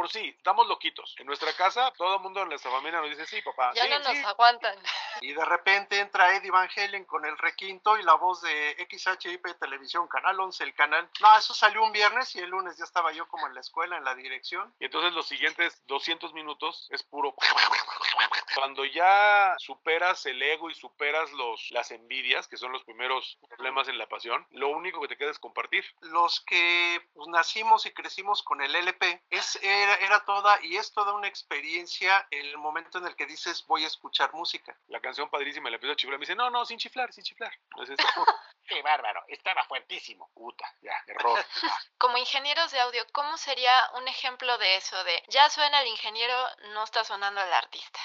[0.00, 1.14] por sí, estamos loquitos.
[1.18, 3.74] En nuestra casa, todo el mundo en nuestra familia nos dice, sí, papá.
[3.74, 4.22] Ya sí, no nos sí".
[4.24, 4.74] aguantan.
[5.20, 9.58] Y de repente entra Eddie Van Halen con el requinto y la voz de XHIP
[9.60, 11.06] Televisión, Canal 11, el canal.
[11.20, 13.98] No, eso salió un viernes y el lunes ya estaba yo como en la escuela,
[13.98, 14.72] en la dirección.
[14.80, 17.34] Y entonces los siguientes 200 minutos es puro...
[18.54, 23.86] Cuando ya superas el ego y superas los, las envidias, que son los primeros problemas
[23.88, 25.84] en la pasión, lo único que te queda es compartir.
[26.00, 30.92] Los que pues, nacimos y crecimos con el LP, es, era, era toda y es
[30.92, 34.76] toda una experiencia el momento en el que dices voy a escuchar música.
[34.88, 37.52] La canción padrísima, le empiezo a chiflar, me dice, no, no, sin chiflar, sin chiflar.
[37.70, 37.96] Entonces,
[38.66, 40.30] Qué bárbaro, estaba fuertísimo.
[40.32, 41.44] puta, ya, error.
[41.98, 45.02] Como ingenieros de audio, ¿cómo sería un ejemplo de eso?
[45.04, 46.36] De ya suena el ingeniero,
[46.72, 48.00] no está sonando el artista.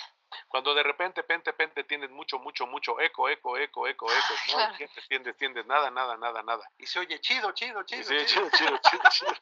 [0.49, 4.54] Cuando de repente, pente, pente, tienes mucho, mucho, mucho eco, eco, eco, eco, eco, no
[4.54, 4.71] claro.
[4.71, 6.70] entiendes, tiendes, tiendes, nada, nada, nada, nada.
[6.77, 8.04] Y se oye chido, chido, Y chido.
[8.04, 8.49] sí, chido.
[8.49, 9.34] chido, chido, chido, chido.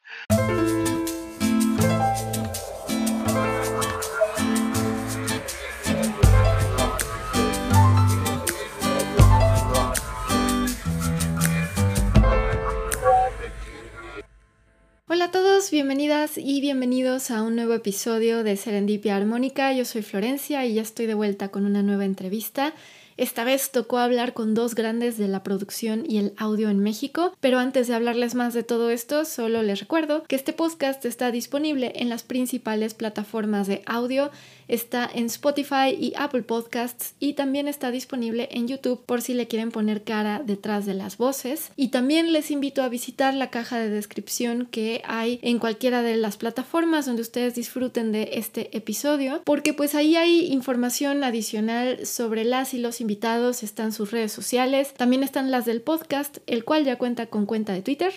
[15.15, 19.73] Hola a todos, bienvenidas y bienvenidos a un nuevo episodio de Serendipia Armónica.
[19.73, 22.75] Yo soy Florencia y ya estoy de vuelta con una nueva entrevista.
[23.17, 27.33] Esta vez tocó hablar con dos grandes de la producción y el audio en México,
[27.41, 31.31] pero antes de hablarles más de todo esto, solo les recuerdo que este podcast está
[31.31, 34.31] disponible en las principales plataformas de audio,
[34.67, 39.47] está en Spotify y Apple Podcasts y también está disponible en YouTube por si le
[39.47, 41.71] quieren poner cara detrás de las voces.
[41.77, 46.17] Y también les invito a visitar la caja de descripción que hay en cualquiera de
[46.17, 52.45] las plataformas donde ustedes disfruten de este episodio, porque pues ahí hay información adicional sobre
[52.45, 56.85] las y los invitados, están sus redes sociales, también están las del podcast, el cual
[56.85, 58.15] ya cuenta con cuenta de Twitter.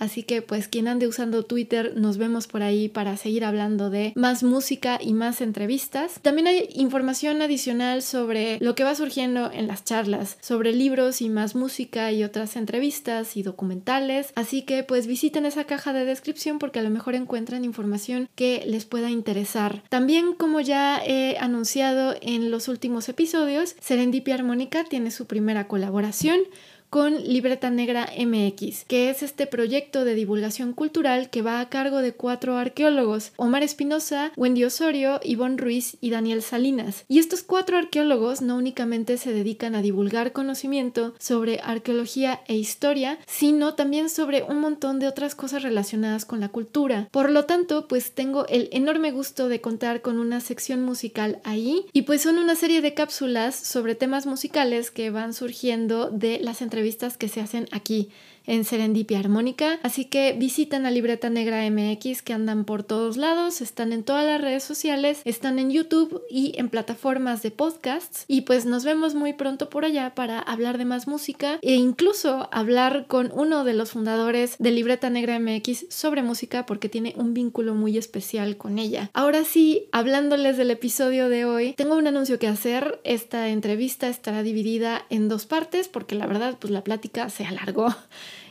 [0.00, 4.12] Así que pues quien ande usando Twitter, nos vemos por ahí para seguir hablando de
[4.16, 6.18] más música y más entrevistas.
[6.22, 11.28] También hay información adicional sobre lo que va surgiendo en las charlas, sobre libros y
[11.28, 14.32] más música y otras entrevistas y documentales.
[14.34, 18.64] Así que pues visiten esa caja de descripción porque a lo mejor encuentran información que
[18.66, 19.82] les pueda interesar.
[19.90, 26.40] También como ya he anunciado en los últimos episodios, Serendipia Armónica tiene su primera colaboración
[26.90, 32.02] con Libreta Negra MX, que es este proyecto de divulgación cultural que va a cargo
[32.02, 37.04] de cuatro arqueólogos, Omar Espinosa, Wendy Osorio, Ivonne Ruiz y Daniel Salinas.
[37.06, 43.18] Y estos cuatro arqueólogos no únicamente se dedican a divulgar conocimiento sobre arqueología e historia,
[43.26, 47.08] sino también sobre un montón de otras cosas relacionadas con la cultura.
[47.12, 51.86] Por lo tanto, pues tengo el enorme gusto de contar con una sección musical ahí
[51.92, 56.60] y pues son una serie de cápsulas sobre temas musicales que van surgiendo de las
[56.62, 56.79] entrevistas
[57.16, 58.10] que se hacen aquí
[58.50, 59.78] en Serendipia Armónica.
[59.84, 64.26] Así que visitan a Libreta Negra MX que andan por todos lados, están en todas
[64.26, 68.24] las redes sociales, están en YouTube y en plataformas de podcasts.
[68.26, 72.48] Y pues nos vemos muy pronto por allá para hablar de más música e incluso
[72.50, 77.34] hablar con uno de los fundadores de Libreta Negra MX sobre música porque tiene un
[77.34, 79.10] vínculo muy especial con ella.
[79.14, 83.00] Ahora sí, hablándoles del episodio de hoy, tengo un anuncio que hacer.
[83.04, 87.94] Esta entrevista estará dividida en dos partes porque la verdad pues la plática se alargó.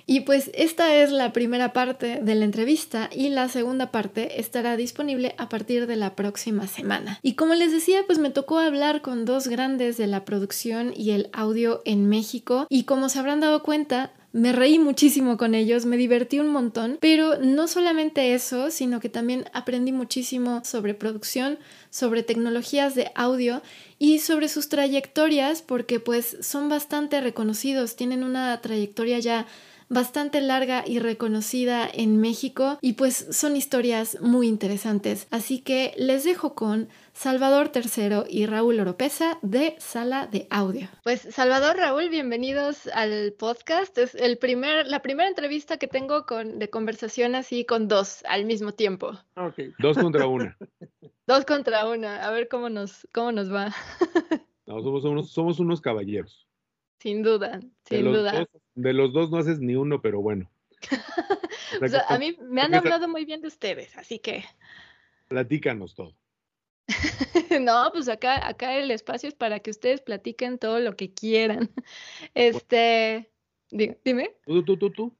[0.10, 4.76] Y pues esta es la primera parte de la entrevista y la segunda parte estará
[4.76, 7.20] disponible a partir de la próxima semana.
[7.22, 11.12] Y como les decía, pues me tocó hablar con dos grandes de la producción y
[11.12, 15.86] el audio en México y como se habrán dado cuenta, me reí muchísimo con ellos,
[15.86, 21.60] me divertí un montón, pero no solamente eso, sino que también aprendí muchísimo sobre producción,
[21.92, 23.62] sobre tecnologías de audio
[24.00, 29.48] y sobre sus trayectorias, porque pues son bastante reconocidos, tienen una trayectoria ya
[29.90, 35.28] bastante larga y reconocida en México y pues son historias muy interesantes.
[35.32, 40.88] Así que les dejo con Salvador III y Raúl Oropesa de Sala de Audio.
[41.04, 43.98] Pues Salvador, Raúl, bienvenidos al podcast.
[43.98, 48.46] Es el primer, la primera entrevista que tengo con, de conversación así con dos al
[48.46, 49.12] mismo tiempo.
[49.36, 50.58] Ok, dos contra una.
[51.28, 53.72] Dos contra una, a ver cómo nos, cómo nos va.
[54.66, 56.49] No, somos, unos, somos unos caballeros.
[57.00, 58.32] Sin duda, sin duda.
[58.32, 60.50] dos, de los dos no haces ni uno, pero bueno.
[61.72, 64.20] O sea, O sea, que a mí me han hablado muy bien de ustedes, así
[64.20, 64.44] que
[65.28, 66.16] Platícanos todo.
[67.62, 71.70] no, pues acá, acá el espacio es para que ustedes platiquen todo lo que quieran.
[72.34, 73.32] Este,
[73.70, 74.36] di- dime.
[74.46, 75.16] Tú, tú, tú, tú.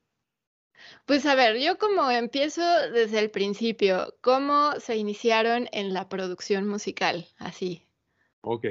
[1.06, 2.62] Pues a ver, yo como empiezo
[2.92, 7.26] desde el principio, ¿cómo se iniciaron en la producción musical?
[7.38, 7.86] Así.
[8.40, 8.66] Ok.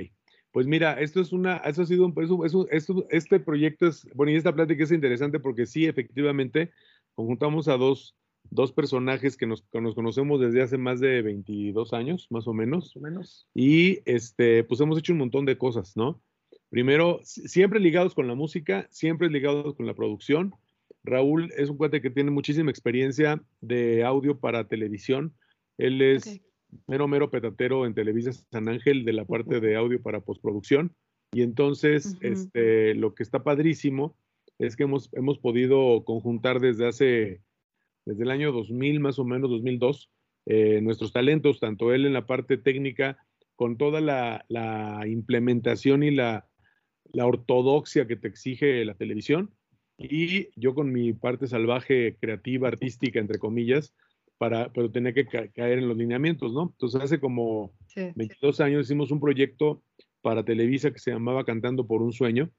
[0.51, 3.39] Pues mira, esto es una, esto ha sido un, es un- es un- esto- este
[3.39, 6.71] proyecto es, bueno, y esta plática es interesante porque sí, efectivamente,
[7.15, 8.15] conjuntamos a dos
[8.51, 12.53] dos personajes que nos, que nos conocemos desde hace más de 22 años, más o
[12.53, 12.85] menos.
[12.85, 13.47] Más o menos.
[13.53, 16.19] Y este, pues hemos hecho un montón de cosas, ¿no?
[16.69, 20.55] Primero, si- siempre ligados con la música, siempre ligados con la producción.
[21.03, 25.35] Raúl es un cuate que tiene muchísima experiencia de audio para televisión.
[25.77, 26.23] Él es.
[26.87, 30.95] Mero, mero petatero en Televisa San Ángel de la parte de audio para postproducción.
[31.31, 32.19] Y entonces, Ujú.
[32.21, 34.15] este, lo que está padrísimo
[34.57, 37.41] es que hemos, hemos podido conjuntar desde hace,
[38.05, 40.11] desde el año 2000, más o menos, 2002,
[40.45, 43.17] eh, nuestros talentos, tanto él en la parte técnica,
[43.55, 46.47] con toda la, la implementación y la,
[47.11, 49.51] la ortodoxia que te exige la televisión,
[49.97, 53.93] y yo con mi parte salvaje, creativa, artística, entre comillas,
[54.39, 56.69] para, pero tenía que ca- caer en los lineamientos, ¿no?
[56.71, 58.09] Entonces hace como Sí.
[58.15, 59.83] 22 años hicimos un proyecto
[60.21, 62.49] para Televisa que se llamaba Cantando por un Sueño,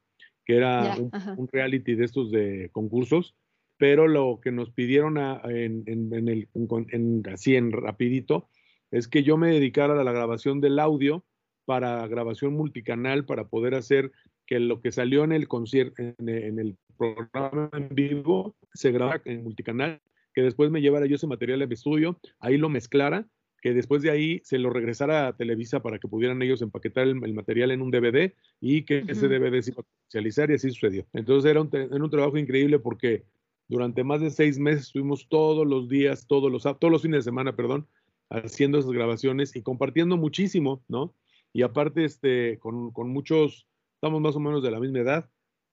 [0.44, 0.96] que era
[1.36, 3.34] un, reality de estos de concursos,
[3.78, 7.72] pero lo que nos pidieron a- en, en- en el, en con- en- así en
[7.72, 8.48] rapidito
[8.90, 11.24] es que yo me dedicara a la grabación del audio
[11.64, 14.12] para grabación multicanal para poder hacer
[14.46, 19.44] que lo que salió en el concierto, en el programa en vivo, se graba en
[19.44, 20.00] multicanal,
[20.34, 23.26] que después me llevara yo ese material a mi estudio, ahí lo mezclara,
[23.60, 27.22] que después de ahí se lo regresara a Televisa para que pudieran ellos empaquetar el,
[27.22, 29.28] el material en un DVD y que ese.
[29.28, 31.06] DVD se iba a comercializar y así sucedió.
[31.12, 33.24] Entonces era un, era un trabajo increíble porque
[33.68, 37.30] durante más de seis meses estuvimos todos los días, todos los, todos los fines de
[37.30, 37.86] semana, perdón,
[38.30, 41.14] haciendo esas grabaciones y compartiendo muchísimo, ¿no?
[41.52, 45.30] Y aparte, este, con, con muchos, estamos más o menos de la misma edad,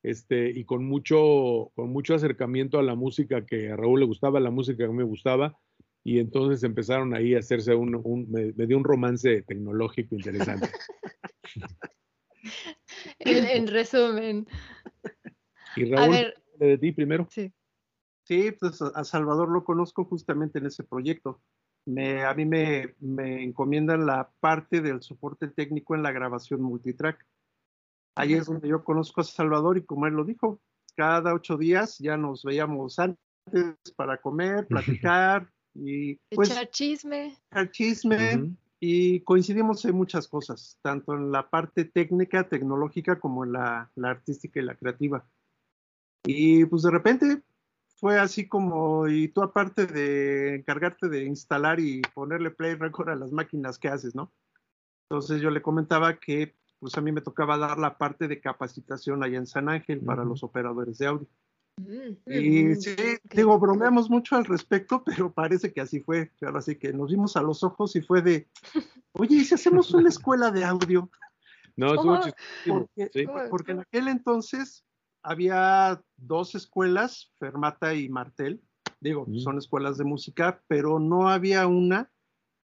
[0.09, 4.39] este, y con mucho, con mucho acercamiento a la música que a Raúl le gustaba,
[4.39, 5.57] la música que a mí me gustaba,
[6.03, 10.69] y entonces empezaron ahí a hacerse un, un me, me dio un romance tecnológico interesante.
[13.19, 14.47] En, en resumen.
[15.75, 17.27] Y A Raúl, ver, de ti primero.
[17.29, 17.51] sí.
[18.23, 21.41] Sí, pues a a Salvador lo conozco justamente en ese proyecto.
[21.85, 27.25] Me, a mí me, me encomiendan la parte del soporte técnico en la grabación multitrack.
[28.17, 30.59] Ahí es donde yo conozco a Salvador y como él lo dijo,
[30.95, 33.19] cada ocho días ya nos veíamos antes
[33.95, 37.37] para comer, platicar y pues Echar chisme.
[37.51, 43.53] echar chisme y coincidimos en muchas cosas, tanto en la parte técnica, tecnológica, como en
[43.53, 45.23] la, la artística y la creativa.
[46.25, 47.43] Y pues de repente
[47.97, 53.15] fue así como, y tú aparte de encargarte de instalar y ponerle play record a
[53.15, 54.31] las máquinas que haces, ¿no?
[55.09, 59.23] Entonces yo le comentaba que pues a mí me tocaba dar la parte de capacitación
[59.23, 61.27] allá en San Ángel para los operadores de audio.
[61.79, 62.95] Mm, Y mm, sí,
[63.33, 66.31] digo, bromeamos mucho al respecto, pero parece que así fue.
[66.39, 68.47] Claro, así que nos vimos a los ojos y fue de,
[69.13, 71.09] oye, ¿y si hacemos una escuela de audio?
[71.75, 72.19] No, ¿Cómo?
[72.19, 73.25] chistosísimo, Porque, sí.
[73.49, 74.83] Porque en aquel entonces
[75.21, 78.61] había dos escuelas, Fermata y Martel.
[78.99, 79.39] Digo, Mm.
[79.39, 82.09] son escuelas de música, pero no había una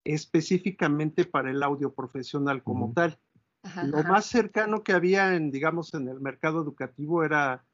[0.04, 3.18] específicamente para el audio profesional como tal.
[3.62, 4.08] Ajá, Lo ajá.
[4.08, 7.64] más cercano que había en, digamos, en el mercado educativo era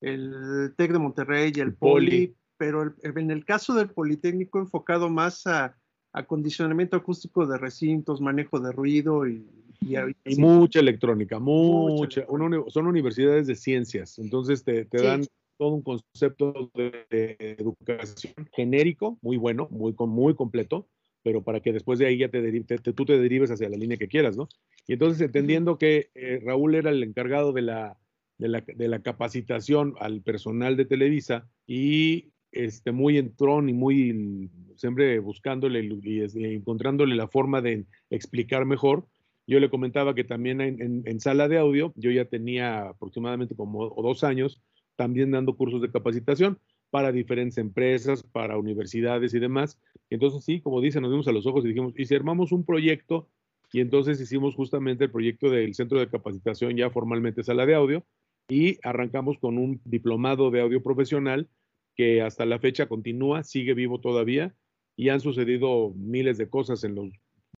[0.00, 2.06] el TEC de Monterrey y el El Poli.
[2.06, 5.76] Poli, pero el- en el caso del Politécnico enfocado más a
[6.12, 9.46] acondicionamiento acústico de recintos, manejo de ruido y,
[9.80, 10.40] y, Y sí.
[10.40, 12.20] mucha electrónica, mucha.
[12.20, 12.32] electrónica.
[12.32, 15.04] una uni- son universidades de ciencias, entonces te, te Sí.
[15.04, 15.26] dan
[15.58, 20.88] todo un concepto de, de educación genérico, muy bueno, muy, muy completo,
[21.26, 23.76] pero para que después de ahí ya te, te- te- tú te derives hacia la
[23.76, 24.48] línea que quieras, ¿no?
[24.86, 27.98] Y entonces entendiendo que eh, Raúl era el encargado de la,
[28.38, 34.50] de, la, de la capacitación al personal de Televisa y este, muy entrón y muy
[34.76, 39.08] siempre buscándole y, y encontrándole la forma de explicar mejor,
[39.48, 43.56] yo le comentaba que también en, en, en, sala de audio, yo ya tenía aproximadamente
[43.56, 44.62] como dos años
[44.94, 49.80] también dando cursos de capacitación para diferentes empresas, para universidades y demás.
[50.10, 52.64] Entonces, sí, como dice, nos vimos a los ojos y dijimos, ¿y si armamos un
[52.64, 53.28] proyecto?
[53.72, 58.04] Y entonces hicimos justamente el proyecto del Centro de Capacitación ya formalmente sala de audio
[58.48, 61.48] y arrancamos con un diplomado de audio profesional
[61.96, 64.54] que hasta la fecha continúa, sigue vivo todavía
[64.96, 67.08] y han sucedido miles de cosas en los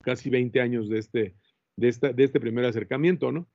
[0.02, 1.34] casi 20 años de este,
[1.76, 3.48] de, esta, de este primer acercamiento, ¿no?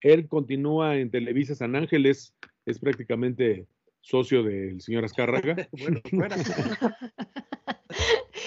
[0.00, 2.34] Él continúa en Televisa San Ángeles,
[2.66, 3.66] es prácticamente
[4.02, 5.68] socio del señor Azcárraga.
[5.72, 6.34] bueno, bueno.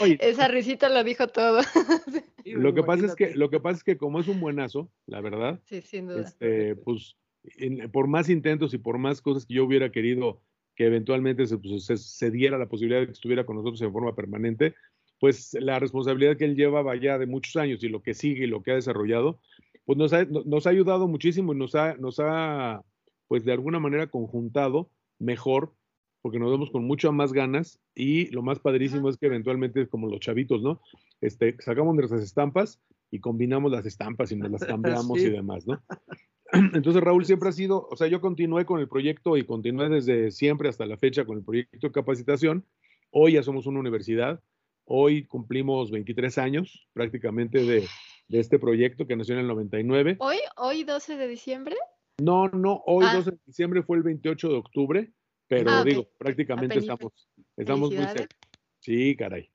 [0.01, 1.61] Oye, Esa risita lo dijo todo.
[2.43, 4.91] sí, lo, que pasa es que, lo que pasa es que como es un buenazo,
[5.05, 6.21] la verdad, sí, sin duda.
[6.21, 7.15] Este, pues
[7.57, 10.41] en, por más intentos y por más cosas que yo hubiera querido
[10.75, 13.91] que eventualmente se, pues, se, se, diera la posibilidad de que estuviera con nosotros en
[13.91, 14.75] forma permanente,
[15.19, 18.47] pues la responsabilidad que él llevaba ya de muchos años y lo que sigue y
[18.47, 19.39] lo que ha desarrollado,
[19.85, 22.83] pues nos ha, nos ha ayudado muchísimo y nos ha, nos ha,
[23.27, 25.73] pues de alguna manera conjuntado mejor
[26.21, 30.09] porque nos vemos con mucho más ganas y lo más padrísimo es que eventualmente, como
[30.09, 30.81] los chavitos, ¿no?
[31.21, 32.79] Este, sacamos nuestras estampas
[33.11, 35.27] y combinamos las estampas y nos las cambiamos Sí.
[35.27, 35.81] y demás, ¿no?
[36.73, 40.31] Entonces Raúl siempre ha sido, o sea, yo continué con el proyecto y continué desde
[40.31, 42.65] siempre hasta la fecha con el proyecto de capacitación.
[43.11, 44.41] Hoy ya somos una universidad,
[44.85, 47.85] hoy cumplimos 23 años prácticamente de,
[48.29, 50.15] de este proyecto que nació en el 99.
[50.19, 51.75] Hoy, hoy 12 de diciembre.
[52.19, 53.15] No, no, hoy Ah.
[53.15, 55.11] 12 de diciembre fue el 28 de octubre,
[55.47, 55.87] pero Ah, ok.
[55.87, 58.35] digo, prácticamente estamos, estamos muy cerca.
[58.79, 59.49] Sí, caray.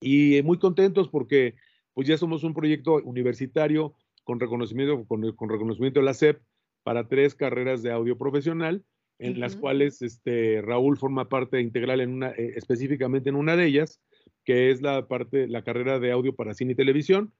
[0.00, 1.54] Y eh, muy contentos porque
[1.94, 3.94] pues ya somos un proyecto universitario
[4.24, 6.40] con reconocimiento, con, con reconocimiento de la SEP
[6.82, 8.84] para tres carreras de audio profesional,
[9.18, 9.62] en las Ujú.
[9.62, 14.00] cuales este, Raúl forma parte integral en una, eh, específicamente en una de ellas,
[14.44, 17.32] que es la parte, la carrera de audio para cine y televisión.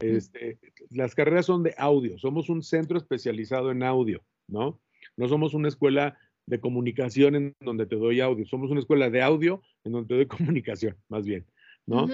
[0.00, 0.58] Este,
[0.90, 4.80] las carreras son de audio, somos un centro especializado en audio, ¿no?
[5.16, 9.22] No somos una escuela de comunicación en donde te doy audio, somos una escuela de
[9.22, 10.26] audio en donde te doy
[10.62, 11.44] comunicación, más bien,
[11.86, 12.08] ¿no?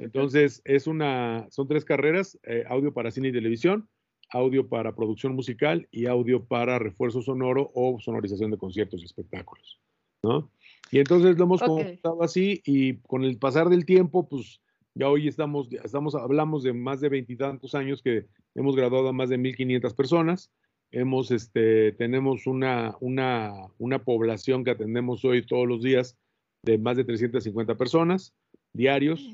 [0.00, 3.88] Entonces, es una, son tres carreras, eh, audio para cine y televisión,
[4.30, 9.80] audio para producción musical y audio para refuerzo sonoro o sonorización de conciertos y espectáculos,
[10.22, 10.50] ¿no?
[10.90, 11.68] Y entonces lo hemos Ok.
[11.68, 14.60] conectado así y con el pasar del tiempo, pues
[14.94, 19.12] ya hoy estamos, ya estamos, hablamos de más de veintitantos años que hemos graduado a
[19.12, 20.50] más de 1.500 personas.
[20.98, 26.16] Hemos, este, tenemos una, una, una población que atendemos hoy todos los días
[26.62, 28.32] de más de 350 personas
[28.72, 29.30] diarios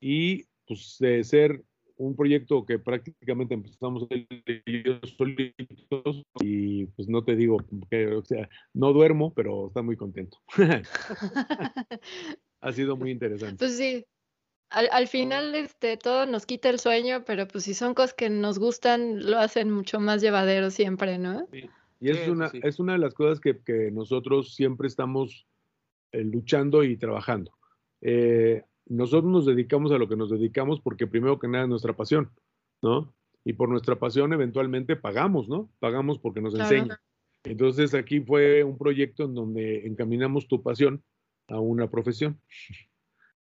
[0.00, 1.62] y pues de ser
[1.98, 4.08] un proyecto que prácticamente empezamos
[5.16, 10.38] solitos y pues no te digo que, o sea, no duermo, pero está muy contento.
[12.60, 13.58] ha sido muy interesante.
[13.58, 14.04] Pues sí,
[14.70, 18.30] al, al final este, todo nos quita el sueño, pero pues si son cosas que
[18.30, 21.46] nos gustan, lo hacen mucho más llevadero siempre, ¿no?
[22.00, 22.60] Y es, Sí, sí, una, sí.
[22.62, 25.46] es una de las cosas que, que nosotros siempre estamos
[26.12, 27.52] eh, luchando y trabajando.
[28.00, 31.94] Eh, nosotros nos dedicamos a lo que nos dedicamos porque primero que nada es nuestra
[31.94, 32.30] pasión,
[32.82, 33.14] ¿no?
[33.44, 35.70] Y por nuestra pasión eventualmente pagamos, ¿no?
[35.78, 36.70] Pagamos porque nos Claro.
[36.74, 36.98] enseñan.
[37.44, 41.02] Entonces aquí fue un proyecto en donde encaminamos tu pasión
[41.48, 42.40] a una profesión.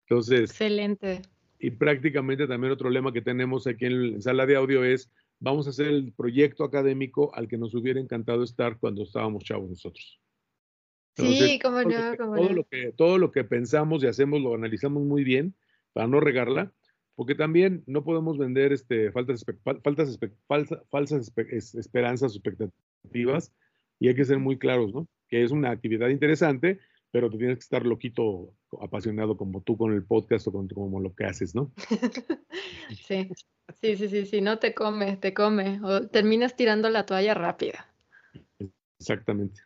[0.10, 1.22] Entonces, Excelente.
[1.60, 5.68] y prácticamente también otro lema que tenemos aquí en, en sala de audio es, vamos
[5.68, 10.20] a hacer el proyecto académico al que nos hubiera encantado estar cuando estábamos chavos nosotros.
[11.18, 12.56] Entonces, Sí, cómo no, cómo todo no.
[12.56, 15.56] lo que todo lo que pensamos y hacemos lo analizamos muy bien
[15.94, 16.72] para no regarla,
[17.16, 19.44] porque también no podemos vender este, faltas,
[19.84, 23.52] faltas falsa- falsas espe- es- esperanzas o expectativas
[24.00, 25.08] y hay que ser muy claros, ¿no?
[25.28, 26.80] Que es una actividad interesante,
[27.12, 31.00] pero te tienes que estar loquito, apasionado como tú con el podcast o con como
[31.00, 31.72] lo que haces, ¿no?
[33.06, 33.30] Sí,
[33.82, 37.86] sí, sí, sí, sí, no te come, te come, o terminas tirando la toalla rápida.
[39.00, 39.62] Exactamente.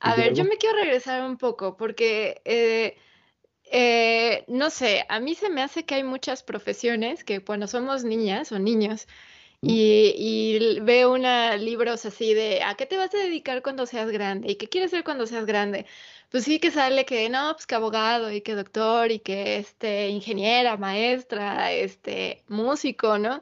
[0.00, 2.96] A ¿Y ver, yo me quiero regresar un poco porque, eh,
[3.70, 8.02] eh, no sé, a mí se me hace que hay muchas profesiones que cuando somos
[8.02, 9.06] niñas o niños
[9.62, 14.10] y, y veo una libros así de ¿a qué te vas a dedicar cuando seas
[14.10, 14.50] grande?
[14.50, 15.86] ¿Y qué quieres ser cuando seas grande?
[16.30, 20.08] Pues sí que sale que no, pues que abogado y que doctor y que este
[20.08, 23.40] ingeniera, maestra, este músico, ¿no?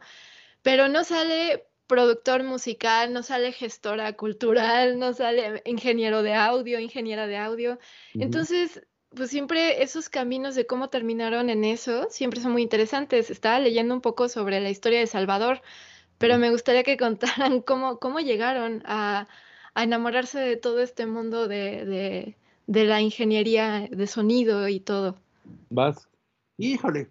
[0.63, 7.27] Pero no sale productor musical, no sale gestora cultural, no sale ingeniero de audio, ingeniera
[7.27, 7.79] de audio.
[8.15, 13.31] Entonces, pues siempre esos caminos de cómo terminaron en eso, siempre son muy interesantes.
[13.31, 15.63] Estaba leyendo un poco sobre la historia de Salvador,
[16.21, 19.27] pero me gustaría que contaran cómo, cómo llegaron a,
[19.75, 22.37] a enamorarse de todo este mundo de, de,
[22.67, 25.19] de la ingeniería de sonido y todo.
[25.71, 26.07] Vas.
[26.59, 27.09] Híjole,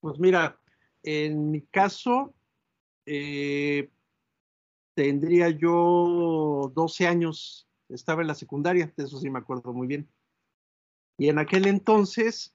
[0.00, 0.56] pues mira,
[1.02, 2.32] en mi caso,
[3.06, 3.90] eh,
[4.94, 10.08] tendría yo 12 años, estaba en la secundaria, de eso sí me acuerdo muy bien.
[11.18, 12.54] Y en aquel entonces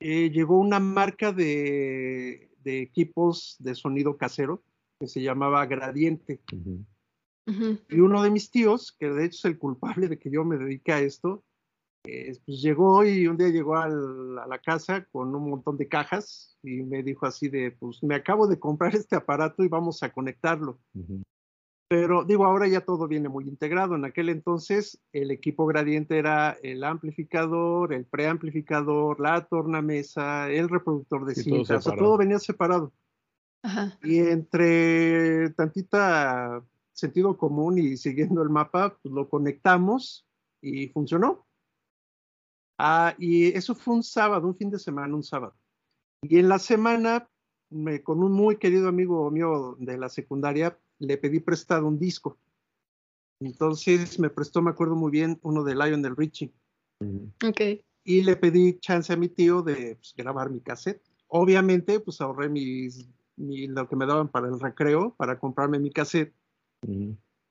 [0.00, 4.64] eh, llegó una marca de, de equipos de sonido casero
[5.02, 6.40] que se llamaba Gradiente.
[7.88, 10.56] Y uno de mis tíos, que de hecho es el culpable de que yo me
[10.56, 11.42] dedique a esto,
[12.04, 15.88] eh, pues llegó y un día llegó al- a la casa con un montón de
[15.88, 20.04] cajas y me dijo así de, pues me acabo de comprar este aparato y vamos
[20.04, 20.78] a conectarlo.
[21.88, 23.96] Pero digo, ahora ya todo viene muy integrado.
[23.96, 31.26] En aquel entonces el equipo gradiente era el amplificador, el preamplificador, la tornamesa, el reproductor
[31.26, 32.92] de Sí, todo cinta, o sea, todo venía separado.
[33.62, 33.98] Ajá.
[34.02, 40.26] Y entre tantita sentido común y siguiendo el mapa, pues lo conectamos
[40.60, 41.46] y funcionó.
[42.78, 45.54] Ah, y eso fue un sábado, un fin de semana, un sábado.
[46.22, 47.28] Y en la semana,
[47.70, 52.38] me- con un muy querido amigo mío de la secundaria, le pedí prestado un disco.
[53.40, 56.52] Entonces me prestó, me acuerdo muy bien, uno de Lionel Richie.
[58.04, 61.02] Y le pedí chance a mi tío de pues, grabar mi cassette.
[61.28, 65.90] Obviamente, pues ahorré mis, mi- lo que me daban para el recreo, para comprarme mi
[65.90, 66.34] cassette.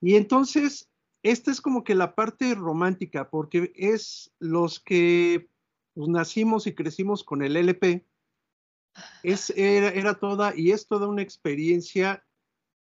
[0.02, 0.90] Y entonces,
[1.24, 5.50] esta es como que la parte romántica, porque es los que
[5.94, 8.06] pues, nacimos y crecimos con el LP.
[9.24, 12.26] Es, era, era toda, y es toda una experiencia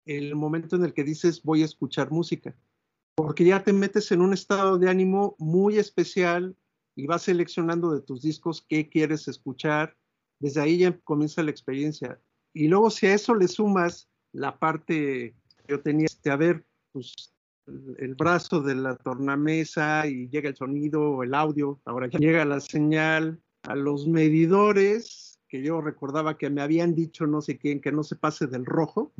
[0.05, 2.55] el momento en el que dices voy a escuchar música,
[3.15, 6.55] porque ya te metes en un estado de ánimo muy especial
[6.95, 9.95] y vas seleccionando de tus discos qué quieres escuchar.
[10.39, 12.19] Desde ahí ya comienza la experiencia.
[12.53, 16.65] Y luego si a eso le sumas la parte que yo tenía, este, a ver,
[16.91, 17.13] pues
[17.67, 22.19] el, el brazo de la tornamesa y llega el sonido o el audio, ahora ya
[22.19, 27.57] llega la señal a los medidores, que yo recordaba que me habían dicho no sé
[27.57, 29.11] quién, que no se pase del rojo,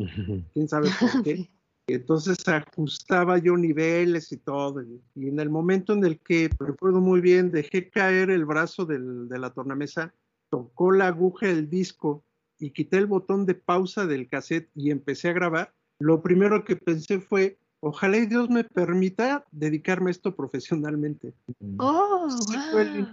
[0.53, 1.50] quién sabe por qué.
[1.88, 4.81] Entonces ajustaba yo niveles y todo.
[4.81, 8.85] Y, y en el momento en el que, recuerdo muy bien, dejé caer el brazo
[8.85, 10.13] del- de la tornamesa,
[10.50, 12.23] tocó la aguja del disco
[12.62, 16.75] y quité el botón de pausa del cassette y empecé a grabar, lo primero que
[16.75, 21.34] pensé fue, ojalá y Dios me permita dedicarme a esto profesionalmente.
[21.77, 23.08] Oh, Sí fue el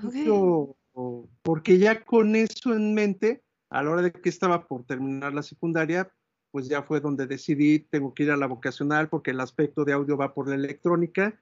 [1.43, 5.43] porque ya con eso en mente, a la hora de que estaba por terminar la
[5.43, 6.11] secundaria,
[6.50, 9.93] pues ya fue donde decidí, tengo que ir a la vocacional porque el aspecto de
[9.93, 11.38] audio va por la electrónica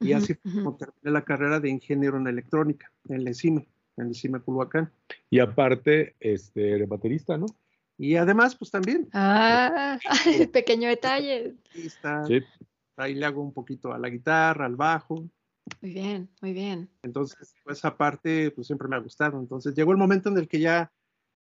[0.00, 4.10] y así como terminé la carrera de ingeniero en electrónica en el ECIME, en el
[4.12, 4.92] ECIME Culhuacán.
[5.30, 7.46] Y aparte, este, eres baterista, ¿no?
[7.96, 9.98] Y además, pues también, Ah,
[10.52, 11.54] pequeño detalle.
[11.74, 12.40] ahí, está, Sí.
[12.96, 15.28] ahí le hago un poquito a la guitarra, al bajo,
[15.80, 16.90] Muy bien, muy bien.
[17.02, 19.38] Entonces, pues, esa parte pues siempre me ha gustado.
[19.40, 20.92] Entonces, llegó el momento en el que ya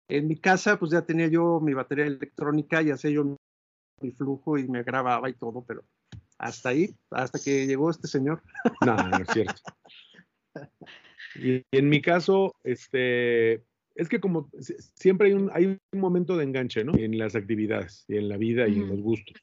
[0.08, 3.36] en mi casa, pues ya tenía yo mi batería electrónica y hacía yo mi,
[4.00, 5.84] mi flujo y me grababa y todo, pero
[6.38, 8.42] hasta ahí, hasta que llegó este señor.
[8.84, 9.62] No, no es cierto.
[11.34, 13.62] Y en mi caso, este,
[13.94, 16.96] es que como si- siempre hay un, hay un momento de enganche, ¿no?
[16.96, 18.94] En las actividades, y en la vida y en Ujú.
[18.94, 19.36] los gustos,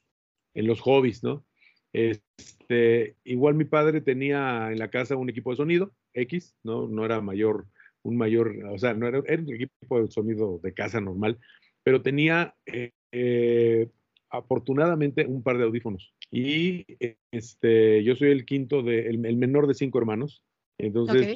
[0.53, 1.45] en los hobbies, ¿no?
[1.93, 6.87] Este, igual mi padre tenía en la casa un equipo de sonido, X, ¿no?
[6.87, 7.65] No era mayor,
[8.03, 11.39] un mayor, o sea, no era, era un equipo de sonido de casa normal,
[11.83, 13.87] pero tenía eh, eh,
[14.29, 16.13] afortunadamente un par de audífonos.
[16.29, 16.85] Y
[17.31, 20.43] este, yo soy el quinto, de, el, el menor de cinco hermanos.
[20.77, 21.35] Entonces,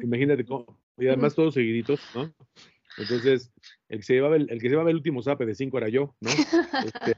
[0.00, 2.34] imagínate cómo, y además todos seguiditos, ¿no?
[2.96, 3.50] Entonces,
[3.88, 5.88] el que se llevaba el, el que se llevaba el último zape de cinco era
[5.88, 6.30] yo, ¿no?
[6.30, 7.14] Este,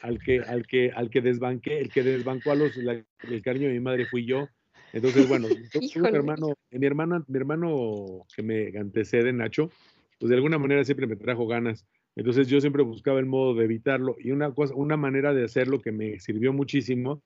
[0.00, 3.68] al que, al que, al que desbanqué, el que desbancó a los, la- el cariño
[3.68, 4.50] de mi madre fui yo.
[4.92, 5.48] Entonces, bueno,
[5.80, 6.10] Híjole.
[6.10, 9.70] un hermano, mi hermano, mi hermano que me antecede, Nacho,
[10.18, 11.86] pues de alguna manera siempre me trajo ganas.
[12.16, 15.80] Entonces yo siempre buscaba el modo de evitarlo y una cosa, una manera de hacerlo
[15.80, 17.22] que me sirvió muchísimo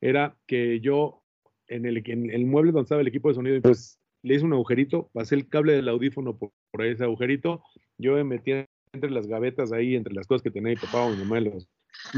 [0.00, 1.22] era que yo
[1.68, 4.52] en el, en el mueble donde estaba el equipo de sonido, pues le hice un
[4.52, 7.62] agujerito, pasé el cable del audífono por, por ese agujerito,
[7.98, 11.10] yo me metía entre las gavetas ahí, entre las cosas que tenía mi papá o
[11.10, 11.68] mi mamá, los,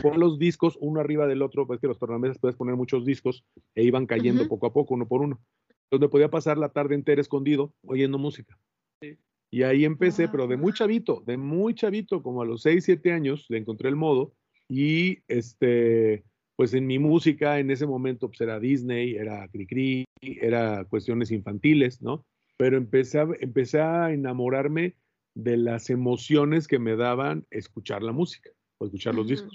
[0.02, 3.44] pon los discos uno arriba del otro, pues que los tornamesas puedes poner muchos discos
[3.74, 5.40] e iban cayendo poco a poco, uno por uno.
[5.90, 8.58] Donde podía pasar la tarde entera escondido oyendo música.
[9.50, 13.12] Y ahí empecé, pero de muy chavito, de muy chavito, como a los 6, 7
[13.12, 14.34] años, le encontré el modo.
[14.68, 16.24] Y este,
[16.58, 22.02] pues en mi música en ese momento pues era Disney, era Cricri, era cuestiones infantiles,
[22.02, 22.24] ¿no?
[22.56, 24.96] Pero empecé a, empecé a enamorarme
[25.36, 29.54] de las emociones que me daban escuchar la música o escuchar los discos.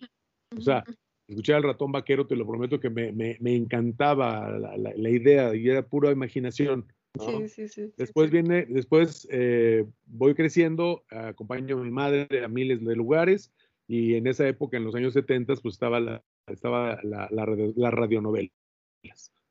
[0.56, 0.86] O sea,
[1.28, 5.10] escuchar al ratón vaquero, te lo prometo que me, me- me encantaba la, la- la
[5.10, 6.86] idea y era pura imaginación.
[7.18, 7.42] ¿no?
[7.42, 7.94] Sí, sí, sí.
[7.98, 13.52] Después viene, después eh, voy creciendo, acompaño a mi madre a miles de lugares
[13.90, 17.74] y en esa época, en los años 70, pues estaba la, estaba la, la, radio-
[17.76, 18.50] la radionovela,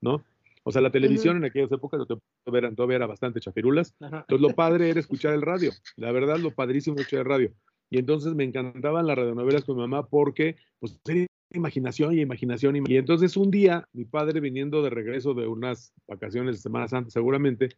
[0.01, 0.25] ¿no?
[0.65, 3.95] O sea, la televisión en aquellas épocas todavía era, todavía era bastante chafirulas.
[4.01, 5.73] Entonces lo padre era escuchar el radio.
[5.97, 7.53] La verdad, lo padrísimo era escuchar el radio.
[7.91, 12.77] Y entonces me encantaban las radionovelas con mi mamá porque, pues, era imaginación y imaginación.
[12.87, 17.11] Y entonces un día, mi padre viniendo de regreso de unas vacaciones de Semana Santa,
[17.11, 17.71] seguramente,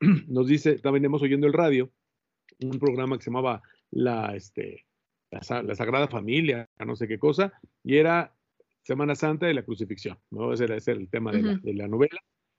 [0.28, 1.90] nos dice, también veníamos oyendo el radio,
[2.60, 4.86] un programa que se llamaba La, este,
[5.30, 7.52] la, la Sagrada Familia, no sé qué cosa,
[7.82, 8.32] y era
[8.88, 10.50] Semana Santa y la crucifixión, ¿no?
[10.50, 11.60] Ese era, ese era el tema de, la, Ujú.
[11.60, 12.18] de la novela.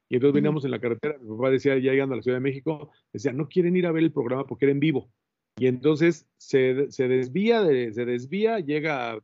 [0.10, 0.36] Y entonces Ujú.
[0.36, 3.34] veníamos en la carretera, mi papá decía, ya llegando a la Ciudad de México, decía,
[3.34, 5.10] no quieren ir a ver el programa porque era en vivo.
[5.58, 9.20] Y entonces se, se desvía, de, se desvía, llega a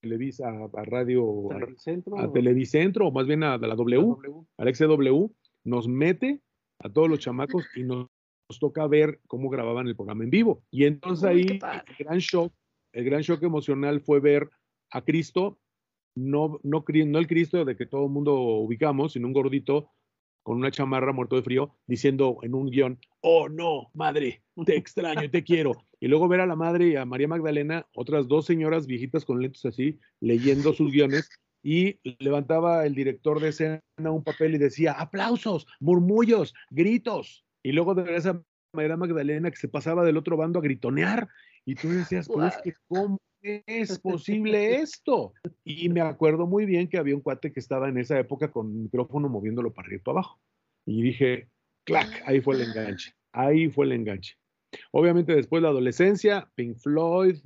[0.00, 4.44] Televisa, a, radio, a, Televicentro, a Televicentro, o más bien a, a la W, W.
[4.58, 5.26] al XW,
[5.62, 6.40] nos mete
[6.80, 8.08] a todos los chamacos y nos,
[8.48, 10.64] nos toca ver cómo grababan el programa en vivo.
[10.72, 12.52] Y entonces Uy, ahí el gran shock,
[12.92, 14.50] el gran shock emocional fue ver
[14.90, 15.60] a Cristo,
[16.14, 19.90] no, no, no el Cristo de que todo el mundo ubicamos, sino un gordito
[20.42, 25.30] con una chamarra muerto de frío, diciendo en un guion, oh no, madre, te extraño,
[25.30, 25.72] te quiero.
[26.02, 29.40] Y luego ver a la madre y a María Magdalena, otras dos señoras viejitas con
[29.40, 31.30] lentes así, leyendo sus guiones,
[31.62, 37.44] y levantaba el director de escena un papel y decía, aplausos, murmullos, gritos.
[37.62, 38.42] Y luego de esa
[38.74, 41.28] María Magdalena que se pasaba del otro bando a gritonear.
[41.64, 45.32] Y tú decías, pues, que ¿cómo es posible esto?
[45.64, 48.66] Y me acuerdo muy bien que había un cuate que estaba en esa época con
[48.66, 50.40] un micrófono moviéndolo para arriba y para abajo.
[50.86, 51.48] Y dije,
[51.84, 53.12] clac, ahí fue el enganche.
[53.32, 54.36] Ahí fue el enganche.
[54.90, 57.36] Obviamente después la adolescencia, Pink Floyd,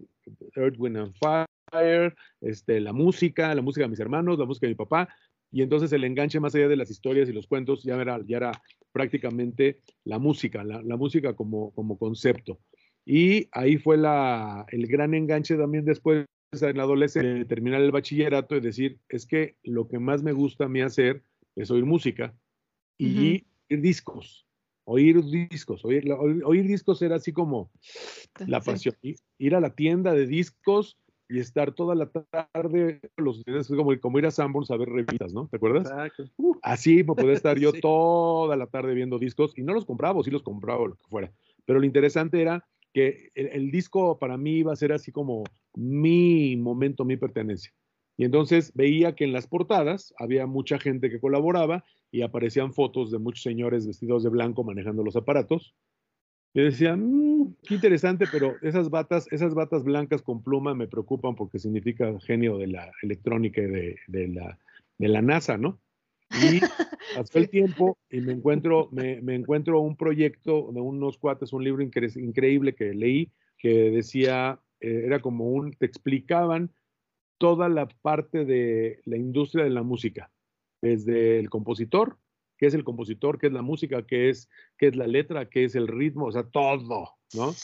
[0.54, 4.72] Earth, Wind and Fire, este, la música, la música de mis hermanos, la música de
[4.72, 5.09] mi papá,
[5.50, 8.37] y entonces el enganche más allá de las historias y los cuentos ya era, ya
[8.37, 8.52] era
[8.92, 12.61] prácticamente la música, la, la música como, como concepto.
[13.07, 17.92] Y ahí fue la, el gran enganche también después en la adolescencia, de terminar el
[17.92, 21.23] bachillerato y decir, es que lo que más me gusta a mí hacer
[21.55, 22.35] es oír música
[22.99, 24.47] y oír discos,
[24.85, 27.71] oír discos, oír, oír, discos era así como
[28.47, 28.95] la pasión,
[29.38, 34.19] ir a la tienda de discos y estar toda la tarde, los días como, como
[34.19, 35.49] ir a Sanborns a ver revistas, ¿no?
[35.49, 35.92] ¿Te acuerdas?
[36.37, 40.21] Uh, así me podía estar yo toda la tarde viendo discos y no los compraba,
[40.21, 41.33] o sí los compraba o lo que fuera.
[41.64, 42.64] Pero lo interesante era
[42.96, 47.70] que el, disco para mí iba a ser así como mi momento, mi pertenencia.
[48.16, 53.11] Y entonces veía que en las portadas había mucha gente que colaboraba y aparecían fotos
[53.11, 55.74] de muchos señores vestidos de blanco manejando los aparatos
[56.54, 61.35] y decía, mmm, qué interesante, pero esas batas, esas batas blancas con pluma me preocupan
[61.35, 64.59] porque significa genio de la electrónica y de, de, la,
[64.96, 65.78] de la NASA, ¿no?
[66.42, 66.61] Y
[67.16, 71.64] pasó el tiempo y me encuentro, me, me, encuentro un proyecto de unos cuates, un
[71.64, 76.70] libro incre increíble que leí, que decía, eh, era como un, te explicaban
[77.38, 80.31] toda la parte de la industria de la música,
[80.83, 82.18] desde el compositor,
[82.57, 85.64] qué es el compositor, qué es la música, qué es, qué es la letra, qué
[85.64, 87.55] es el ritmo, o sea, todo, ¿no?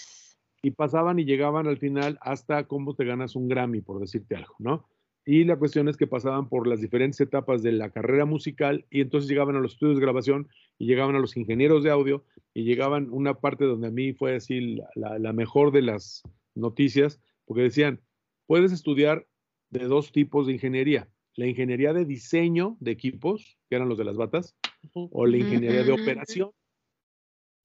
[0.63, 4.55] Y pasaban y llegaban al final hasta cómo te ganas un Grammy, por decirte algo,
[4.59, 4.89] ¿no?
[5.25, 9.01] Y la cuestión es que pasaban por las diferentes etapas de la carrera musical y
[9.01, 12.65] entonces llegaban a los estudios de grabación y llegaban a los ingenieros de audio y
[12.65, 16.23] llegaban una parte donde a mí fue así la, la mejor de las
[16.55, 18.01] noticias, porque decían,
[18.47, 19.27] puedes estudiar
[19.71, 24.05] de dos tipos de ingeniería, la ingeniería de diseño de equipos, que eran los de
[24.05, 24.57] las batas,
[24.93, 26.51] o la ingeniería de operación.